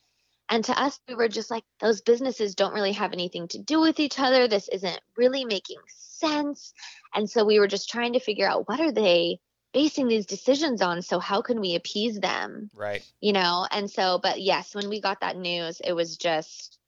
and 0.50 0.64
to 0.64 0.80
us, 0.80 1.00
we 1.08 1.14
were 1.14 1.28
just 1.28 1.50
like, 1.50 1.64
those 1.80 2.02
businesses 2.02 2.54
don't 2.54 2.74
really 2.74 2.92
have 2.92 3.12
anything 3.12 3.48
to 3.48 3.58
do 3.58 3.80
with 3.80 3.98
each 3.98 4.18
other. 4.18 4.46
This 4.46 4.68
isn't 4.68 5.00
really 5.16 5.44
making 5.44 5.78
sense. 5.88 6.72
And 7.14 7.28
so 7.28 7.44
we 7.44 7.58
were 7.58 7.68
just 7.68 7.88
trying 7.88 8.12
to 8.12 8.20
figure 8.20 8.48
out 8.48 8.68
what 8.68 8.80
are 8.80 8.92
they 8.92 9.38
basing 9.72 10.08
these 10.08 10.26
decisions 10.26 10.82
on 10.82 11.00
so 11.02 11.18
how 11.18 11.40
can 11.42 11.60
we 11.60 11.74
appease 11.74 12.20
them? 12.20 12.70
Right. 12.74 13.02
You 13.20 13.32
know 13.32 13.66
and 13.70 13.90
so 13.90 14.18
but 14.22 14.40
yes 14.40 14.74
when 14.74 14.88
we 14.88 15.00
got 15.00 15.20
that 15.20 15.36
news 15.36 15.80
it 15.84 15.92
was 15.92 16.16
just 16.16 16.78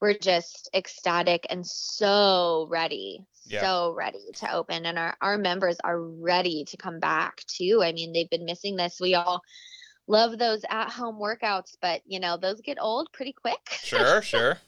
we're 0.00 0.16
just 0.18 0.70
ecstatic 0.74 1.46
and 1.50 1.66
so 1.66 2.66
ready 2.70 3.26
Yeah. 3.44 3.60
so 3.60 3.92
ready 3.92 4.24
to 4.36 4.52
open. 4.54 4.86
And 4.86 4.98
our, 4.98 5.14
our 5.20 5.36
members 5.36 5.76
are 5.84 6.00
ready 6.00 6.64
to 6.64 6.76
come 6.78 6.98
back 7.00 7.42
too. 7.46 7.80
I 7.82 7.92
mean 7.92 8.12
they've 8.12 8.30
been 8.30 8.46
missing 8.46 8.76
this. 8.76 8.98
We 9.00 9.14
all 9.14 9.42
love 10.08 10.38
those 10.38 10.64
at 10.70 10.88
home 10.90 11.16
workouts 11.20 11.76
but 11.82 12.00
you 12.06 12.18
know 12.20 12.36
those 12.38 12.60
get 12.62 12.78
old 12.80 13.12
pretty 13.12 13.32
quick. 13.34 13.60
Sure, 13.82 14.22
sure. 14.32 14.58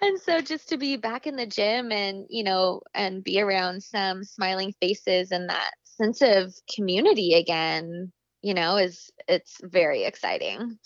and 0.00 0.20
so 0.20 0.40
just 0.40 0.68
to 0.68 0.76
be 0.76 0.96
back 0.96 1.26
in 1.26 1.36
the 1.36 1.46
gym 1.46 1.92
and 1.92 2.26
you 2.28 2.44
know 2.44 2.80
and 2.94 3.22
be 3.24 3.40
around 3.40 3.82
some 3.82 4.24
smiling 4.24 4.72
faces 4.80 5.30
and 5.32 5.48
that 5.48 5.70
sense 5.96 6.22
of 6.22 6.54
community 6.74 7.34
again 7.34 8.12
you 8.42 8.54
know 8.54 8.76
is 8.76 9.10
it's 9.28 9.58
very 9.62 10.04
exciting 10.04 10.78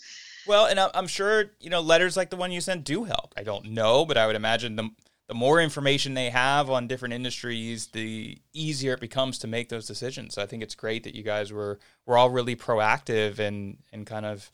Well, 0.47 0.65
and 0.65 0.79
I'm 0.79 1.07
sure 1.07 1.51
you 1.59 1.69
know 1.69 1.81
letters 1.81 2.15
like 2.15 2.29
the 2.29 2.37
one 2.37 2.51
you 2.51 2.61
sent 2.61 2.85
do 2.85 3.03
help. 3.03 3.33
I 3.35 3.43
don't 3.43 3.71
know, 3.71 4.05
but 4.05 4.17
I 4.17 4.25
would 4.25 4.35
imagine 4.35 4.77
the 4.77 4.89
the 5.27 5.33
more 5.33 5.59
information 5.59 6.13
they 6.13 6.29
have 6.29 6.69
on 6.69 6.87
different 6.87 7.13
industries, 7.13 7.87
the 7.87 8.37
easier 8.53 8.93
it 8.93 9.01
becomes 9.01 9.37
to 9.39 9.47
make 9.47 9.67
those 9.67 9.85
decisions. 9.85 10.35
So 10.35 10.41
I 10.41 10.45
think 10.45 10.63
it's 10.63 10.73
great 10.75 11.03
that 11.03 11.15
you 11.15 11.23
guys 11.23 11.51
were 11.51 11.79
were 12.05 12.17
all 12.17 12.29
really 12.29 12.55
proactive 12.55 13.39
and 13.39 13.77
and 13.91 14.07
kind 14.07 14.25
of 14.25 14.49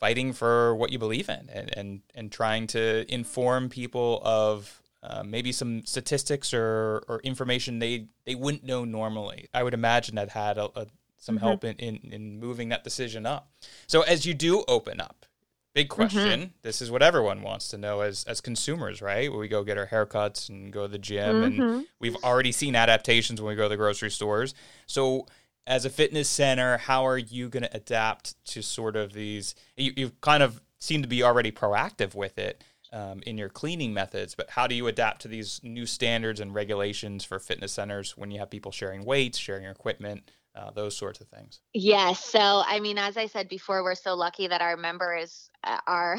fighting 0.00 0.32
for 0.32 0.74
what 0.74 0.90
you 0.90 0.98
believe 0.98 1.28
in 1.28 1.48
and 1.52 1.76
and, 1.76 2.00
and 2.14 2.32
trying 2.32 2.66
to 2.68 3.06
inform 3.12 3.68
people 3.68 4.20
of 4.24 4.81
uh, 5.02 5.22
maybe 5.24 5.52
some 5.52 5.84
statistics 5.84 6.54
or, 6.54 7.02
or 7.08 7.20
information 7.24 7.78
they, 7.78 8.06
they 8.24 8.34
wouldn't 8.34 8.64
know 8.64 8.84
normally. 8.84 9.48
I 9.52 9.62
would 9.62 9.74
imagine 9.74 10.14
that 10.14 10.30
had 10.30 10.58
a, 10.58 10.66
a, 10.78 10.86
some 11.18 11.36
mm-hmm. 11.36 11.44
help 11.44 11.64
in, 11.64 11.76
in, 11.76 12.12
in 12.12 12.40
moving 12.40 12.68
that 12.70 12.84
decision 12.84 13.26
up. 13.26 13.50
So 13.86 14.02
as 14.02 14.26
you 14.26 14.34
do 14.34 14.64
open 14.68 15.00
up, 15.00 15.26
big 15.74 15.88
mm-hmm. 15.88 15.94
question. 15.94 16.52
This 16.62 16.82
is 16.82 16.90
what 16.90 17.02
everyone 17.02 17.42
wants 17.42 17.68
to 17.68 17.78
know 17.78 18.00
as 18.00 18.24
as 18.24 18.40
consumers, 18.40 19.00
right? 19.02 19.30
When 19.30 19.40
we 19.40 19.48
go 19.48 19.64
get 19.64 19.78
our 19.78 19.86
haircuts 19.86 20.48
and 20.48 20.72
go 20.72 20.82
to 20.82 20.88
the 20.88 20.98
gym, 20.98 21.42
and 21.42 21.58
mm-hmm. 21.58 21.80
we've 22.00 22.16
already 22.22 22.52
seen 22.52 22.76
adaptations 22.76 23.40
when 23.40 23.50
we 23.50 23.56
go 23.56 23.64
to 23.64 23.68
the 23.68 23.76
grocery 23.76 24.10
stores. 24.10 24.54
So 24.86 25.26
as 25.66 25.84
a 25.84 25.90
fitness 25.90 26.28
center, 26.28 26.76
how 26.76 27.06
are 27.06 27.18
you 27.18 27.48
going 27.48 27.62
to 27.62 27.76
adapt 27.76 28.44
to 28.46 28.62
sort 28.62 28.96
of 28.96 29.12
these? 29.12 29.54
You, 29.76 29.92
you 29.96 30.12
kind 30.20 30.42
of 30.42 30.60
seem 30.80 31.02
to 31.02 31.08
be 31.08 31.22
already 31.22 31.52
proactive 31.52 32.14
with 32.14 32.38
it. 32.38 32.64
Um, 32.94 33.22
in 33.24 33.38
your 33.38 33.48
cleaning 33.48 33.94
methods, 33.94 34.34
but 34.34 34.50
how 34.50 34.66
do 34.66 34.74
you 34.74 34.86
adapt 34.86 35.22
to 35.22 35.28
these 35.28 35.60
new 35.62 35.86
standards 35.86 36.40
and 36.40 36.54
regulations 36.54 37.24
for 37.24 37.38
fitness 37.38 37.72
centers 37.72 38.18
when 38.18 38.30
you 38.30 38.38
have 38.38 38.50
people 38.50 38.70
sharing 38.70 39.06
weights, 39.06 39.38
sharing 39.38 39.64
equipment, 39.64 40.30
uh, 40.54 40.70
those 40.70 40.96
sorts 40.96 41.20
of 41.20 41.28
things? 41.28 41.60
Yes. 41.72 42.24
So, 42.24 42.62
I 42.66 42.80
mean, 42.80 42.98
as 42.98 43.16
I 43.16 43.26
said 43.26 43.48
before, 43.48 43.82
we're 43.82 43.94
so 43.94 44.14
lucky 44.14 44.48
that 44.48 44.60
our 44.60 44.76
members 44.76 45.48
uh, 45.64 45.78
are 45.86 46.18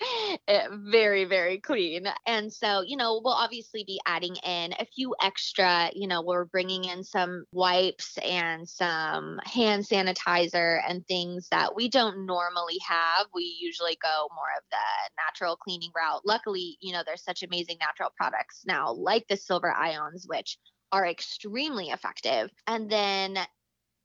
eh, 0.48 0.68
very, 0.70 1.24
very 1.24 1.58
clean. 1.58 2.06
And 2.26 2.50
so, 2.52 2.80
you 2.80 2.96
know, 2.96 3.20
we'll 3.22 3.34
obviously 3.34 3.84
be 3.84 4.00
adding 4.06 4.36
in 4.36 4.72
a 4.78 4.86
few 4.86 5.14
extra, 5.22 5.90
you 5.94 6.08
know, 6.08 6.22
we're 6.22 6.46
bringing 6.46 6.84
in 6.84 7.04
some 7.04 7.44
wipes 7.52 8.16
and 8.18 8.66
some 8.66 9.38
hand 9.44 9.84
sanitizer 9.84 10.80
and 10.88 11.06
things 11.06 11.48
that 11.50 11.74
we 11.74 11.88
don't 11.88 12.24
normally 12.26 12.78
have. 12.88 13.26
We 13.34 13.58
usually 13.60 13.98
go 14.02 14.28
more 14.34 14.56
of 14.56 14.64
the 14.70 15.22
natural 15.26 15.56
cleaning 15.56 15.90
route. 15.94 16.22
Luckily, 16.24 16.78
you 16.80 16.92
know, 16.92 17.02
there's 17.04 17.24
such 17.24 17.42
amazing 17.42 17.76
natural 17.80 18.10
products 18.16 18.62
now, 18.66 18.92
like 18.92 19.26
the 19.28 19.36
silver 19.36 19.72
ions, 19.72 20.24
which 20.26 20.56
are 20.92 21.06
extremely 21.06 21.88
effective. 21.88 22.50
And 22.66 22.90
then 22.90 23.38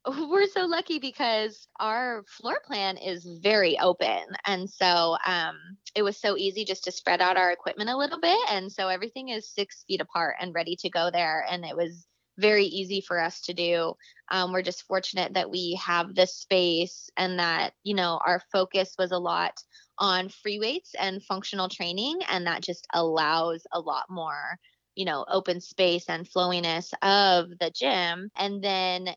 we're 0.28 0.46
so 0.46 0.66
lucky 0.66 0.98
because 0.98 1.66
our 1.80 2.24
floor 2.26 2.60
plan 2.66 2.96
is 2.98 3.26
very 3.42 3.78
open 3.78 4.24
and 4.46 4.68
so 4.68 5.16
um, 5.26 5.56
it 5.94 6.02
was 6.02 6.20
so 6.20 6.36
easy 6.36 6.64
just 6.64 6.84
to 6.84 6.92
spread 6.92 7.20
out 7.22 7.36
our 7.36 7.50
equipment 7.50 7.88
a 7.88 7.96
little 7.96 8.20
bit 8.20 8.38
and 8.50 8.70
so 8.70 8.88
everything 8.88 9.30
is 9.30 9.48
six 9.48 9.84
feet 9.88 10.00
apart 10.00 10.36
and 10.40 10.54
ready 10.54 10.76
to 10.76 10.90
go 10.90 11.10
there 11.10 11.44
and 11.50 11.64
it 11.64 11.76
was 11.76 12.06
very 12.38 12.64
easy 12.64 13.00
for 13.00 13.20
us 13.20 13.42
to 13.42 13.54
do. 13.54 13.94
Um, 14.30 14.52
we're 14.52 14.62
just 14.62 14.86
fortunate 14.86 15.34
that 15.34 15.50
we 15.50 15.78
have 15.84 16.14
this 16.14 16.34
space 16.36 17.10
and 17.16 17.38
that 17.38 17.72
you 17.82 17.94
know 17.94 18.20
our 18.24 18.40
focus 18.52 18.94
was 18.98 19.12
a 19.12 19.18
lot 19.18 19.54
on 19.98 20.28
free 20.28 20.58
weights 20.58 20.94
and 20.98 21.22
functional 21.22 21.68
training 21.68 22.18
and 22.28 22.46
that 22.46 22.62
just 22.62 22.86
allows 22.92 23.64
a 23.72 23.78
lot 23.78 24.06
more 24.10 24.58
you 24.96 25.04
know 25.04 25.24
open 25.28 25.60
space 25.60 26.06
and 26.08 26.28
flowiness 26.28 26.92
of 27.02 27.50
the 27.60 27.70
gym. 27.70 28.30
And 28.36 28.62
then 28.62 29.14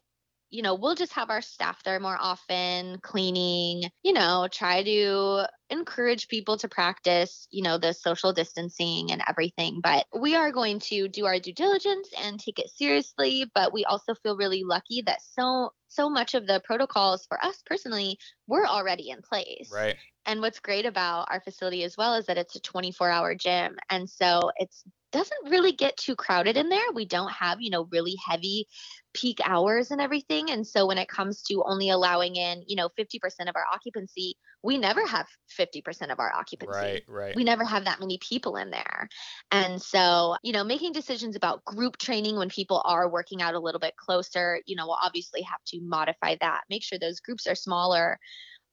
you 0.49 0.61
know, 0.61 0.75
we'll 0.75 0.95
just 0.95 1.13
have 1.13 1.29
our 1.29 1.41
staff 1.41 1.83
there 1.83 1.99
more 1.99 2.17
often, 2.19 2.99
cleaning, 2.99 3.89
you 4.03 4.13
know, 4.13 4.47
try 4.51 4.83
to 4.83 5.45
encourage 5.69 6.27
people 6.27 6.57
to 6.57 6.67
practice, 6.67 7.47
you 7.51 7.63
know, 7.63 7.77
the 7.77 7.93
social 7.93 8.33
distancing 8.33 9.11
and 9.11 9.21
everything. 9.27 9.81
But 9.81 10.05
we 10.17 10.35
are 10.35 10.51
going 10.51 10.79
to 10.79 11.07
do 11.07 11.25
our 11.25 11.39
due 11.39 11.53
diligence 11.53 12.09
and 12.23 12.39
take 12.39 12.59
it 12.59 12.69
seriously. 12.69 13.45
But 13.53 13.73
we 13.73 13.85
also 13.85 14.15
feel 14.15 14.37
really 14.37 14.63
lucky 14.63 15.03
that 15.05 15.21
so, 15.21 15.71
so 15.87 16.09
much 16.09 16.33
of 16.33 16.47
the 16.47 16.61
protocols 16.63 17.25
for 17.27 17.43
us 17.43 17.61
personally 17.65 18.17
were 18.47 18.65
already 18.65 19.09
in 19.09 19.21
place. 19.21 19.71
Right. 19.73 19.95
And 20.25 20.41
what's 20.41 20.59
great 20.59 20.85
about 20.85 21.27
our 21.31 21.39
facility 21.39 21.83
as 21.83 21.95
well 21.97 22.15
is 22.15 22.25
that 22.25 22.37
it's 22.37 22.55
a 22.55 22.61
24 22.61 23.09
hour 23.09 23.33
gym. 23.33 23.77
And 23.89 24.09
so 24.09 24.51
it 24.57 24.69
doesn't 25.13 25.49
really 25.49 25.71
get 25.71 25.95
too 25.95 26.15
crowded 26.15 26.57
in 26.57 26.67
there. 26.67 26.91
We 26.93 27.05
don't 27.05 27.31
have, 27.31 27.61
you 27.61 27.69
know, 27.69 27.87
really 27.91 28.15
heavy 28.27 28.67
peak 29.13 29.39
hours 29.45 29.89
and 29.91 30.01
everything. 30.01 30.51
And 30.51 30.67
so 30.67 30.85
when 30.85 30.97
it 30.97 31.07
comes 31.07 31.41
to 31.43 31.63
only 31.65 31.89
allowing 31.89 32.35
in, 32.35 32.63
you 32.67 32.75
know, 32.75 32.89
50% 32.99 33.15
of 33.47 33.55
our 33.55 33.65
occupancy, 33.73 34.35
we 34.67 34.77
never 34.77 35.07
have 35.07 35.27
50% 35.57 36.11
of 36.11 36.19
our 36.19 36.29
occupancy. 36.35 36.73
Right. 36.77 37.03
Right. 37.07 37.35
We 37.37 37.45
never 37.45 37.63
have 37.63 37.85
that 37.85 38.01
many 38.01 38.17
people 38.17 38.57
in 38.57 38.69
there. 38.69 39.07
And 39.49 39.81
so, 39.81 40.35
you 40.43 40.51
know, 40.51 40.65
making 40.65 40.91
decisions 40.91 41.37
about 41.37 41.63
group 41.63 41.95
training 41.95 42.35
when 42.35 42.49
people 42.49 42.81
are 42.83 43.07
working 43.07 43.41
out 43.41 43.55
a 43.55 43.59
little 43.59 43.79
bit 43.79 43.95
closer, 43.95 44.59
you 44.65 44.75
know, 44.75 44.85
we'll 44.85 44.99
obviously 45.01 45.41
have 45.43 45.61
to 45.67 45.79
modify 45.81 46.35
that, 46.41 46.63
make 46.69 46.83
sure 46.83 46.99
those 46.99 47.21
groups 47.21 47.47
are 47.47 47.55
smaller 47.55 48.19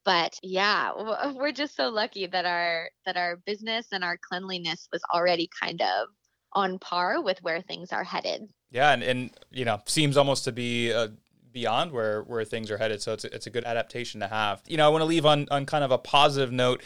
but 0.04 0.38
yeah 0.42 0.90
we're 1.34 1.50
just 1.50 1.74
so 1.74 1.88
lucky 1.88 2.26
that 2.26 2.44
our 2.44 2.90
that 3.06 3.16
our 3.16 3.36
business 3.46 3.86
and 3.90 4.04
our 4.04 4.18
cleanliness 4.28 4.86
was 4.92 5.00
already 5.14 5.48
kind 5.58 5.80
of 5.80 6.08
on 6.52 6.78
par 6.78 7.22
with 7.22 7.42
where 7.42 7.62
things 7.62 7.90
are 7.90 8.04
headed 8.04 8.42
Yeah, 8.70 8.92
and, 8.92 9.02
and 9.02 9.30
you 9.50 9.64
know, 9.64 9.80
seems 9.86 10.16
almost 10.16 10.44
to 10.44 10.52
be 10.52 10.92
uh, 10.92 11.08
beyond 11.54 11.92
where 11.92 12.22
where 12.24 12.44
things 12.44 12.70
are 12.70 12.76
headed. 12.76 13.00
So 13.00 13.14
it's 13.14 13.24
a, 13.24 13.34
it's 13.34 13.46
a 13.46 13.50
good 13.50 13.64
adaptation 13.64 14.20
to 14.20 14.28
have. 14.28 14.62
You 14.66 14.76
know, 14.76 14.84
I 14.84 14.88
want 14.90 15.00
to 15.00 15.06
leave 15.06 15.24
on 15.24 15.46
on 15.50 15.64
kind 15.64 15.84
of 15.84 15.90
a 15.90 15.98
positive 15.98 16.52
note. 16.52 16.82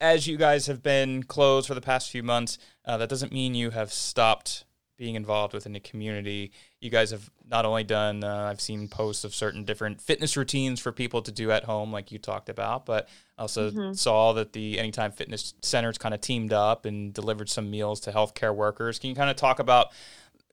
As 0.00 0.26
you 0.26 0.36
guys 0.36 0.66
have 0.66 0.82
been 0.82 1.22
closed 1.22 1.66
for 1.66 1.74
the 1.74 1.80
past 1.80 2.10
few 2.10 2.22
months, 2.22 2.58
uh, 2.84 2.98
that 2.98 3.08
doesn't 3.08 3.32
mean 3.32 3.54
you 3.54 3.70
have 3.70 3.92
stopped 3.92 4.64
being 4.96 5.14
involved 5.14 5.54
within 5.54 5.72
the 5.72 5.80
community. 5.80 6.50
You 6.80 6.90
guys 6.90 7.12
have 7.12 7.30
not 7.48 7.64
only 7.64 7.84
done, 7.84 8.24
uh, 8.24 8.48
I've 8.50 8.60
seen 8.60 8.88
posts 8.88 9.24
of 9.24 9.32
certain 9.32 9.64
different 9.64 10.00
fitness 10.00 10.36
routines 10.36 10.80
for 10.80 10.90
people 10.90 11.22
to 11.22 11.32
do 11.32 11.52
at 11.52 11.64
home, 11.64 11.92
like 11.92 12.10
you 12.10 12.18
talked 12.18 12.48
about, 12.48 12.84
but 12.84 13.08
also 13.38 13.92
saw 13.92 14.32
that 14.32 14.52
the 14.52 14.78
Anytime 14.78 15.12
Fitness 15.12 15.54
Centers 15.62 15.98
kind 15.98 16.14
of 16.14 16.20
teamed 16.20 16.52
up 16.52 16.84
and 16.84 17.14
delivered 17.14 17.48
some 17.48 17.70
meals 17.70 18.00
to 18.00 18.10
healthcare 18.10 18.54
workers. 18.54 18.98
Can 18.98 19.10
you 19.10 19.16
kind 19.16 19.30
of 19.30 19.36
talk 19.36 19.60
about 19.60 19.92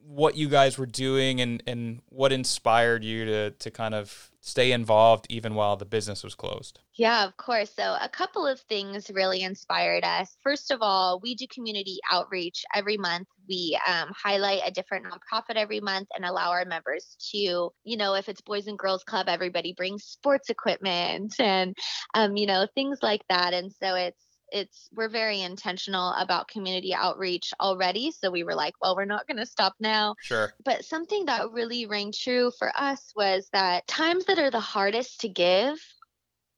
what 0.08 0.36
you 0.36 0.48
guys 0.48 0.78
were 0.78 0.86
doing 0.86 1.42
and, 1.42 1.64
and 1.66 2.02
what 2.10 2.32
inspired 2.32 3.04
you 3.04 3.26
to, 3.26 3.52
to 3.52 3.72
kind 3.72 3.96
of 3.96 4.32
stay 4.40 4.72
involved 4.72 5.26
even 5.30 5.56
while 5.56 5.76
the 5.76 5.86
business 5.86 6.24
was 6.24 6.36
closed? 6.36 6.80
Yeah, 6.94 7.26
of 7.26 7.36
course. 7.38 7.72
So, 7.76 7.98
a 8.00 8.08
couple 8.08 8.46
of 8.46 8.60
things 8.62 9.10
really 9.12 9.42
inspired 9.42 10.04
us. 10.04 10.38
First 10.44 10.70
of 10.70 10.80
all, 10.82 11.20
we 11.22 11.34
do 11.34 11.48
community 11.52 11.98
outreach 12.12 12.64
every 12.76 12.98
month. 12.98 13.28
We 13.50 13.80
um, 13.88 14.12
highlight 14.16 14.62
a 14.64 14.72
different 14.72 15.06
nonprofit 15.06 15.56
every 15.56 15.80
month 15.80 16.08
and 16.16 16.24
allow 16.24 16.52
our 16.52 16.66
members 16.66 17.18
to, 17.32 17.38
you 17.38 17.98
know, 17.98 18.14
if 18.14 18.30
it's 18.30 18.42
Boys 18.42 18.68
and 18.68 18.78
Girls 18.78 19.04
Club, 19.04 19.28
everybody 19.28 19.74
brings 19.74 20.04
sports 20.04 20.50
equipment 20.50 21.34
and, 21.40 21.76
um, 22.14 22.38
you 22.38 22.46
know, 22.46 22.68
things 22.76 23.00
like 23.02 23.22
that. 23.30 23.54
And 23.54 23.72
so 23.72 23.96
it's, 23.96 24.25
it's 24.52 24.90
we're 24.94 25.10
very 25.10 25.42
intentional 25.42 26.12
about 26.14 26.48
community 26.48 26.94
outreach 26.94 27.54
already 27.60 28.12
so 28.12 28.30
we 28.30 28.44
were 28.44 28.56
like 28.56 28.74
well 28.82 28.96
we're 28.96 29.06
not 29.06 29.28
going 29.28 29.38
to 29.38 29.46
stop 29.46 29.74
now 29.80 30.16
Sure. 30.22 30.54
but 30.64 30.86
something 30.86 31.26
that 31.26 31.52
really 31.52 31.86
rang 31.86 32.12
true 32.12 32.52
for 32.58 32.72
us 32.76 33.12
was 33.16 33.50
that 33.54 33.88
times 33.88 34.26
that 34.26 34.40
are 34.40 34.52
the 34.52 34.60
hardest 34.60 35.22
to 35.22 35.30
give 35.30 35.80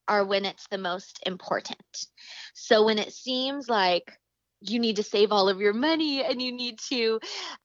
are 0.07 0.25
when 0.25 0.45
it's 0.45 0.67
the 0.69 0.77
most 0.77 1.19
important. 1.25 2.07
So 2.53 2.85
when 2.85 2.97
it 2.97 3.13
seems 3.13 3.69
like 3.69 4.17
you 4.61 4.79
need 4.79 4.95
to 4.95 5.03
save 5.03 5.31
all 5.31 5.49
of 5.49 5.59
your 5.59 5.73
money 5.73 6.23
and 6.23 6.41
you 6.41 6.51
need 6.51 6.79
to 6.79 7.19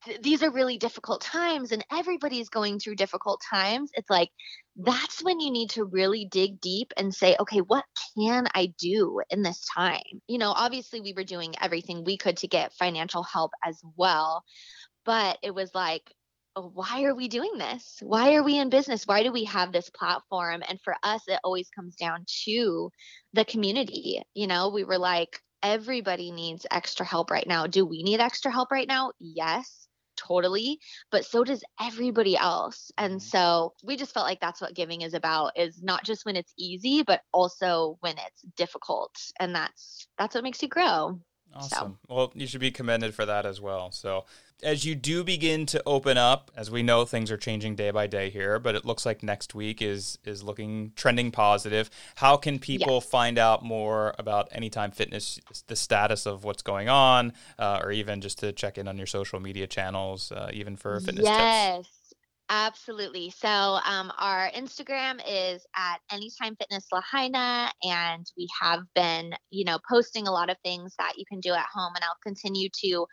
th- 0.04 0.20
these 0.20 0.42
are 0.42 0.50
really 0.50 0.76
difficult 0.76 1.22
times 1.22 1.72
and 1.72 1.84
everybody's 1.90 2.48
going 2.48 2.78
through 2.78 2.94
difficult 2.94 3.40
times 3.48 3.90
it's 3.94 4.10
like 4.10 4.28
that's 4.76 5.22
when 5.22 5.40
you 5.40 5.50
need 5.50 5.70
to 5.70 5.84
really 5.84 6.26
dig 6.30 6.60
deep 6.60 6.92
and 6.96 7.14
say 7.14 7.36
okay 7.40 7.60
what 7.60 7.84
can 8.16 8.46
i 8.54 8.72
do 8.78 9.20
in 9.30 9.42
this 9.42 9.64
time 9.74 10.00
you 10.28 10.38
know 10.38 10.50
obviously 10.50 11.00
we 11.00 11.14
were 11.14 11.24
doing 11.24 11.54
everything 11.60 12.04
we 12.04 12.16
could 12.16 12.36
to 12.36 12.48
get 12.48 12.72
financial 12.74 13.22
help 13.22 13.52
as 13.64 13.80
well 13.96 14.42
but 15.04 15.38
it 15.42 15.54
was 15.54 15.74
like 15.74 16.12
oh, 16.54 16.70
why 16.74 17.04
are 17.04 17.14
we 17.14 17.28
doing 17.28 17.56
this? 17.56 17.96
Why 18.02 18.34
are 18.34 18.42
we 18.42 18.58
in 18.58 18.68
business? 18.68 19.06
Why 19.06 19.22
do 19.22 19.32
we 19.32 19.44
have 19.44 19.72
this 19.72 19.88
platform? 19.88 20.62
And 20.68 20.78
for 20.82 20.94
us, 21.02 21.22
it 21.26 21.40
always 21.42 21.70
comes 21.70 21.96
down 21.96 22.26
to 22.44 22.90
the 23.32 23.46
community. 23.46 24.22
You 24.34 24.46
know, 24.46 24.68
we 24.68 24.84
were 24.84 24.98
like, 24.98 25.40
everybody 25.62 26.30
needs 26.32 26.66
extra 26.70 27.06
help 27.06 27.30
right 27.30 27.46
now. 27.46 27.66
Do 27.66 27.86
we 27.86 28.02
need 28.02 28.20
extra 28.20 28.50
help 28.52 28.70
right 28.70 28.88
now? 28.88 29.12
Yes, 29.20 29.88
totally. 30.16 30.80
But 31.10 31.24
so 31.24 31.44
does 31.44 31.64
everybody 31.80 32.36
else. 32.36 32.90
And 32.98 33.20
Mhm. 33.20 33.20
so 33.20 33.74
we 33.82 33.96
just 33.96 34.12
felt 34.14 34.26
like 34.26 34.40
that's 34.40 34.60
what 34.60 34.74
giving 34.74 35.02
is 35.02 35.14
about 35.14 35.52
is 35.58 35.82
not 35.82 36.04
just 36.04 36.24
when 36.24 36.36
it's 36.36 36.52
easy, 36.58 37.02
but 37.02 37.22
also 37.32 37.96
when 38.00 38.18
it's 38.18 38.42
difficult. 38.56 39.14
And 39.40 39.54
that's 39.54 40.08
that's 40.18 40.34
what 40.34 40.44
makes 40.44 40.62
you 40.62 40.68
grow. 40.68 41.20
Awesome. 41.54 41.98
Well, 42.08 42.32
you 42.34 42.46
should 42.46 42.60
be 42.60 42.70
commended 42.70 43.14
for 43.14 43.26
that 43.26 43.46
as 43.46 43.60
well. 43.60 43.90
So, 43.90 44.24
as 44.62 44.84
you 44.84 44.94
do 44.94 45.24
begin 45.24 45.66
to 45.66 45.82
open 45.84 46.16
up, 46.16 46.50
as 46.56 46.70
we 46.70 46.82
know 46.82 47.04
things 47.04 47.30
are 47.30 47.36
changing 47.36 47.74
day 47.74 47.90
by 47.90 48.06
day 48.06 48.30
here, 48.30 48.58
but 48.58 48.74
it 48.74 48.84
looks 48.84 49.04
like 49.04 49.22
next 49.22 49.54
week 49.54 49.82
is 49.82 50.18
is 50.24 50.42
looking 50.42 50.92
trending 50.96 51.30
positive. 51.30 51.90
How 52.16 52.36
can 52.36 52.58
people 52.58 53.00
find 53.00 53.38
out 53.38 53.64
more 53.64 54.14
about 54.18 54.48
Anytime 54.52 54.90
Fitness, 54.92 55.40
the 55.66 55.76
status 55.76 56.26
of 56.26 56.44
what's 56.44 56.62
going 56.62 56.88
on, 56.88 57.32
uh, 57.58 57.80
or 57.82 57.92
even 57.92 58.20
just 58.20 58.38
to 58.38 58.52
check 58.52 58.78
in 58.78 58.88
on 58.88 58.96
your 58.96 59.06
social 59.06 59.40
media 59.40 59.66
channels, 59.66 60.30
uh, 60.32 60.50
even 60.52 60.76
for 60.76 61.00
fitness 61.00 61.24
tips? 61.24 61.38
yes. 61.38 62.01
Absolutely. 62.48 63.30
So 63.30 63.48
um, 63.48 64.12
our 64.18 64.50
Instagram 64.50 65.20
is 65.26 65.64
at 65.74 65.98
Anytime 66.10 66.54
Fitness 66.56 66.86
Lahaina, 66.92 67.70
and 67.82 68.26
we 68.36 68.46
have 68.60 68.80
been, 68.94 69.32
you 69.50 69.64
know, 69.64 69.78
posting 69.88 70.26
a 70.26 70.32
lot 70.32 70.50
of 70.50 70.56
things 70.62 70.94
that 70.98 71.14
you 71.16 71.24
can 71.26 71.40
do 71.40 71.52
at 71.52 71.66
home, 71.72 71.92
and 71.94 72.04
I'll 72.04 72.16
continue 72.22 72.68
to 72.84 73.06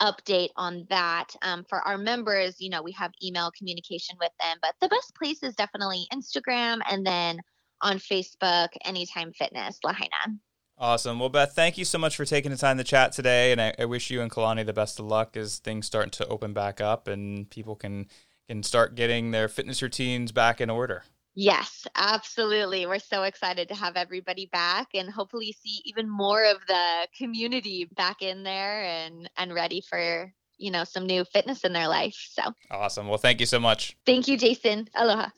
update 0.00 0.48
on 0.56 0.86
that. 0.88 1.26
Um, 1.42 1.64
for 1.68 1.80
our 1.80 1.98
members, 1.98 2.56
you 2.58 2.70
know, 2.70 2.82
we 2.82 2.92
have 2.92 3.10
email 3.22 3.50
communication 3.56 4.16
with 4.18 4.32
them, 4.40 4.56
but 4.62 4.74
the 4.80 4.88
best 4.88 5.14
place 5.14 5.42
is 5.42 5.54
definitely 5.54 6.06
Instagram, 6.12 6.78
and 6.90 7.04
then 7.04 7.38
on 7.82 7.98
Facebook, 7.98 8.68
Anytime 8.84 9.32
Fitness 9.32 9.78
Lahaina. 9.84 10.38
Awesome. 10.78 11.18
Well, 11.18 11.30
Beth, 11.30 11.54
thank 11.54 11.78
you 11.78 11.84
so 11.84 11.98
much 11.98 12.16
for 12.16 12.24
taking 12.24 12.50
the 12.50 12.56
time 12.56 12.78
to 12.78 12.84
chat 12.84 13.12
today, 13.12 13.52
and 13.52 13.60
I, 13.60 13.74
I 13.78 13.84
wish 13.86 14.10
you 14.10 14.20
and 14.22 14.30
Kalani 14.30 14.64
the 14.64 14.72
best 14.72 14.98
of 14.98 15.06
luck 15.06 15.36
as 15.36 15.58
things 15.58 15.86
start 15.86 16.12
to 16.12 16.26
open 16.28 16.52
back 16.52 16.80
up 16.80 17.08
and 17.08 17.48
people 17.50 17.76
can 17.76 18.06
can 18.48 18.62
start 18.62 18.94
getting 18.94 19.30
their 19.30 19.48
fitness 19.48 19.82
routines 19.82 20.32
back 20.32 20.60
in 20.60 20.70
order. 20.70 21.02
Yes, 21.34 21.86
absolutely. 21.96 22.86
We're 22.86 22.98
so 22.98 23.24
excited 23.24 23.68
to 23.68 23.74
have 23.74 23.96
everybody 23.96 24.46
back 24.52 24.88
and 24.94 25.10
hopefully 25.10 25.54
see 25.62 25.82
even 25.84 26.08
more 26.08 26.44
of 26.44 26.58
the 26.66 27.06
community 27.16 27.88
back 27.96 28.22
in 28.22 28.42
there 28.42 28.82
and 28.84 29.28
and 29.36 29.52
ready 29.52 29.82
for, 29.82 30.32
you 30.56 30.70
know, 30.70 30.84
some 30.84 31.06
new 31.06 31.24
fitness 31.26 31.62
in 31.64 31.74
their 31.74 31.88
life. 31.88 32.16
So, 32.30 32.42
Awesome. 32.70 33.08
Well, 33.08 33.18
thank 33.18 33.40
you 33.40 33.46
so 33.46 33.60
much. 33.60 33.96
thank 34.06 34.28
you 34.28 34.38
Jason. 34.38 34.88
Aloha. 34.94 35.28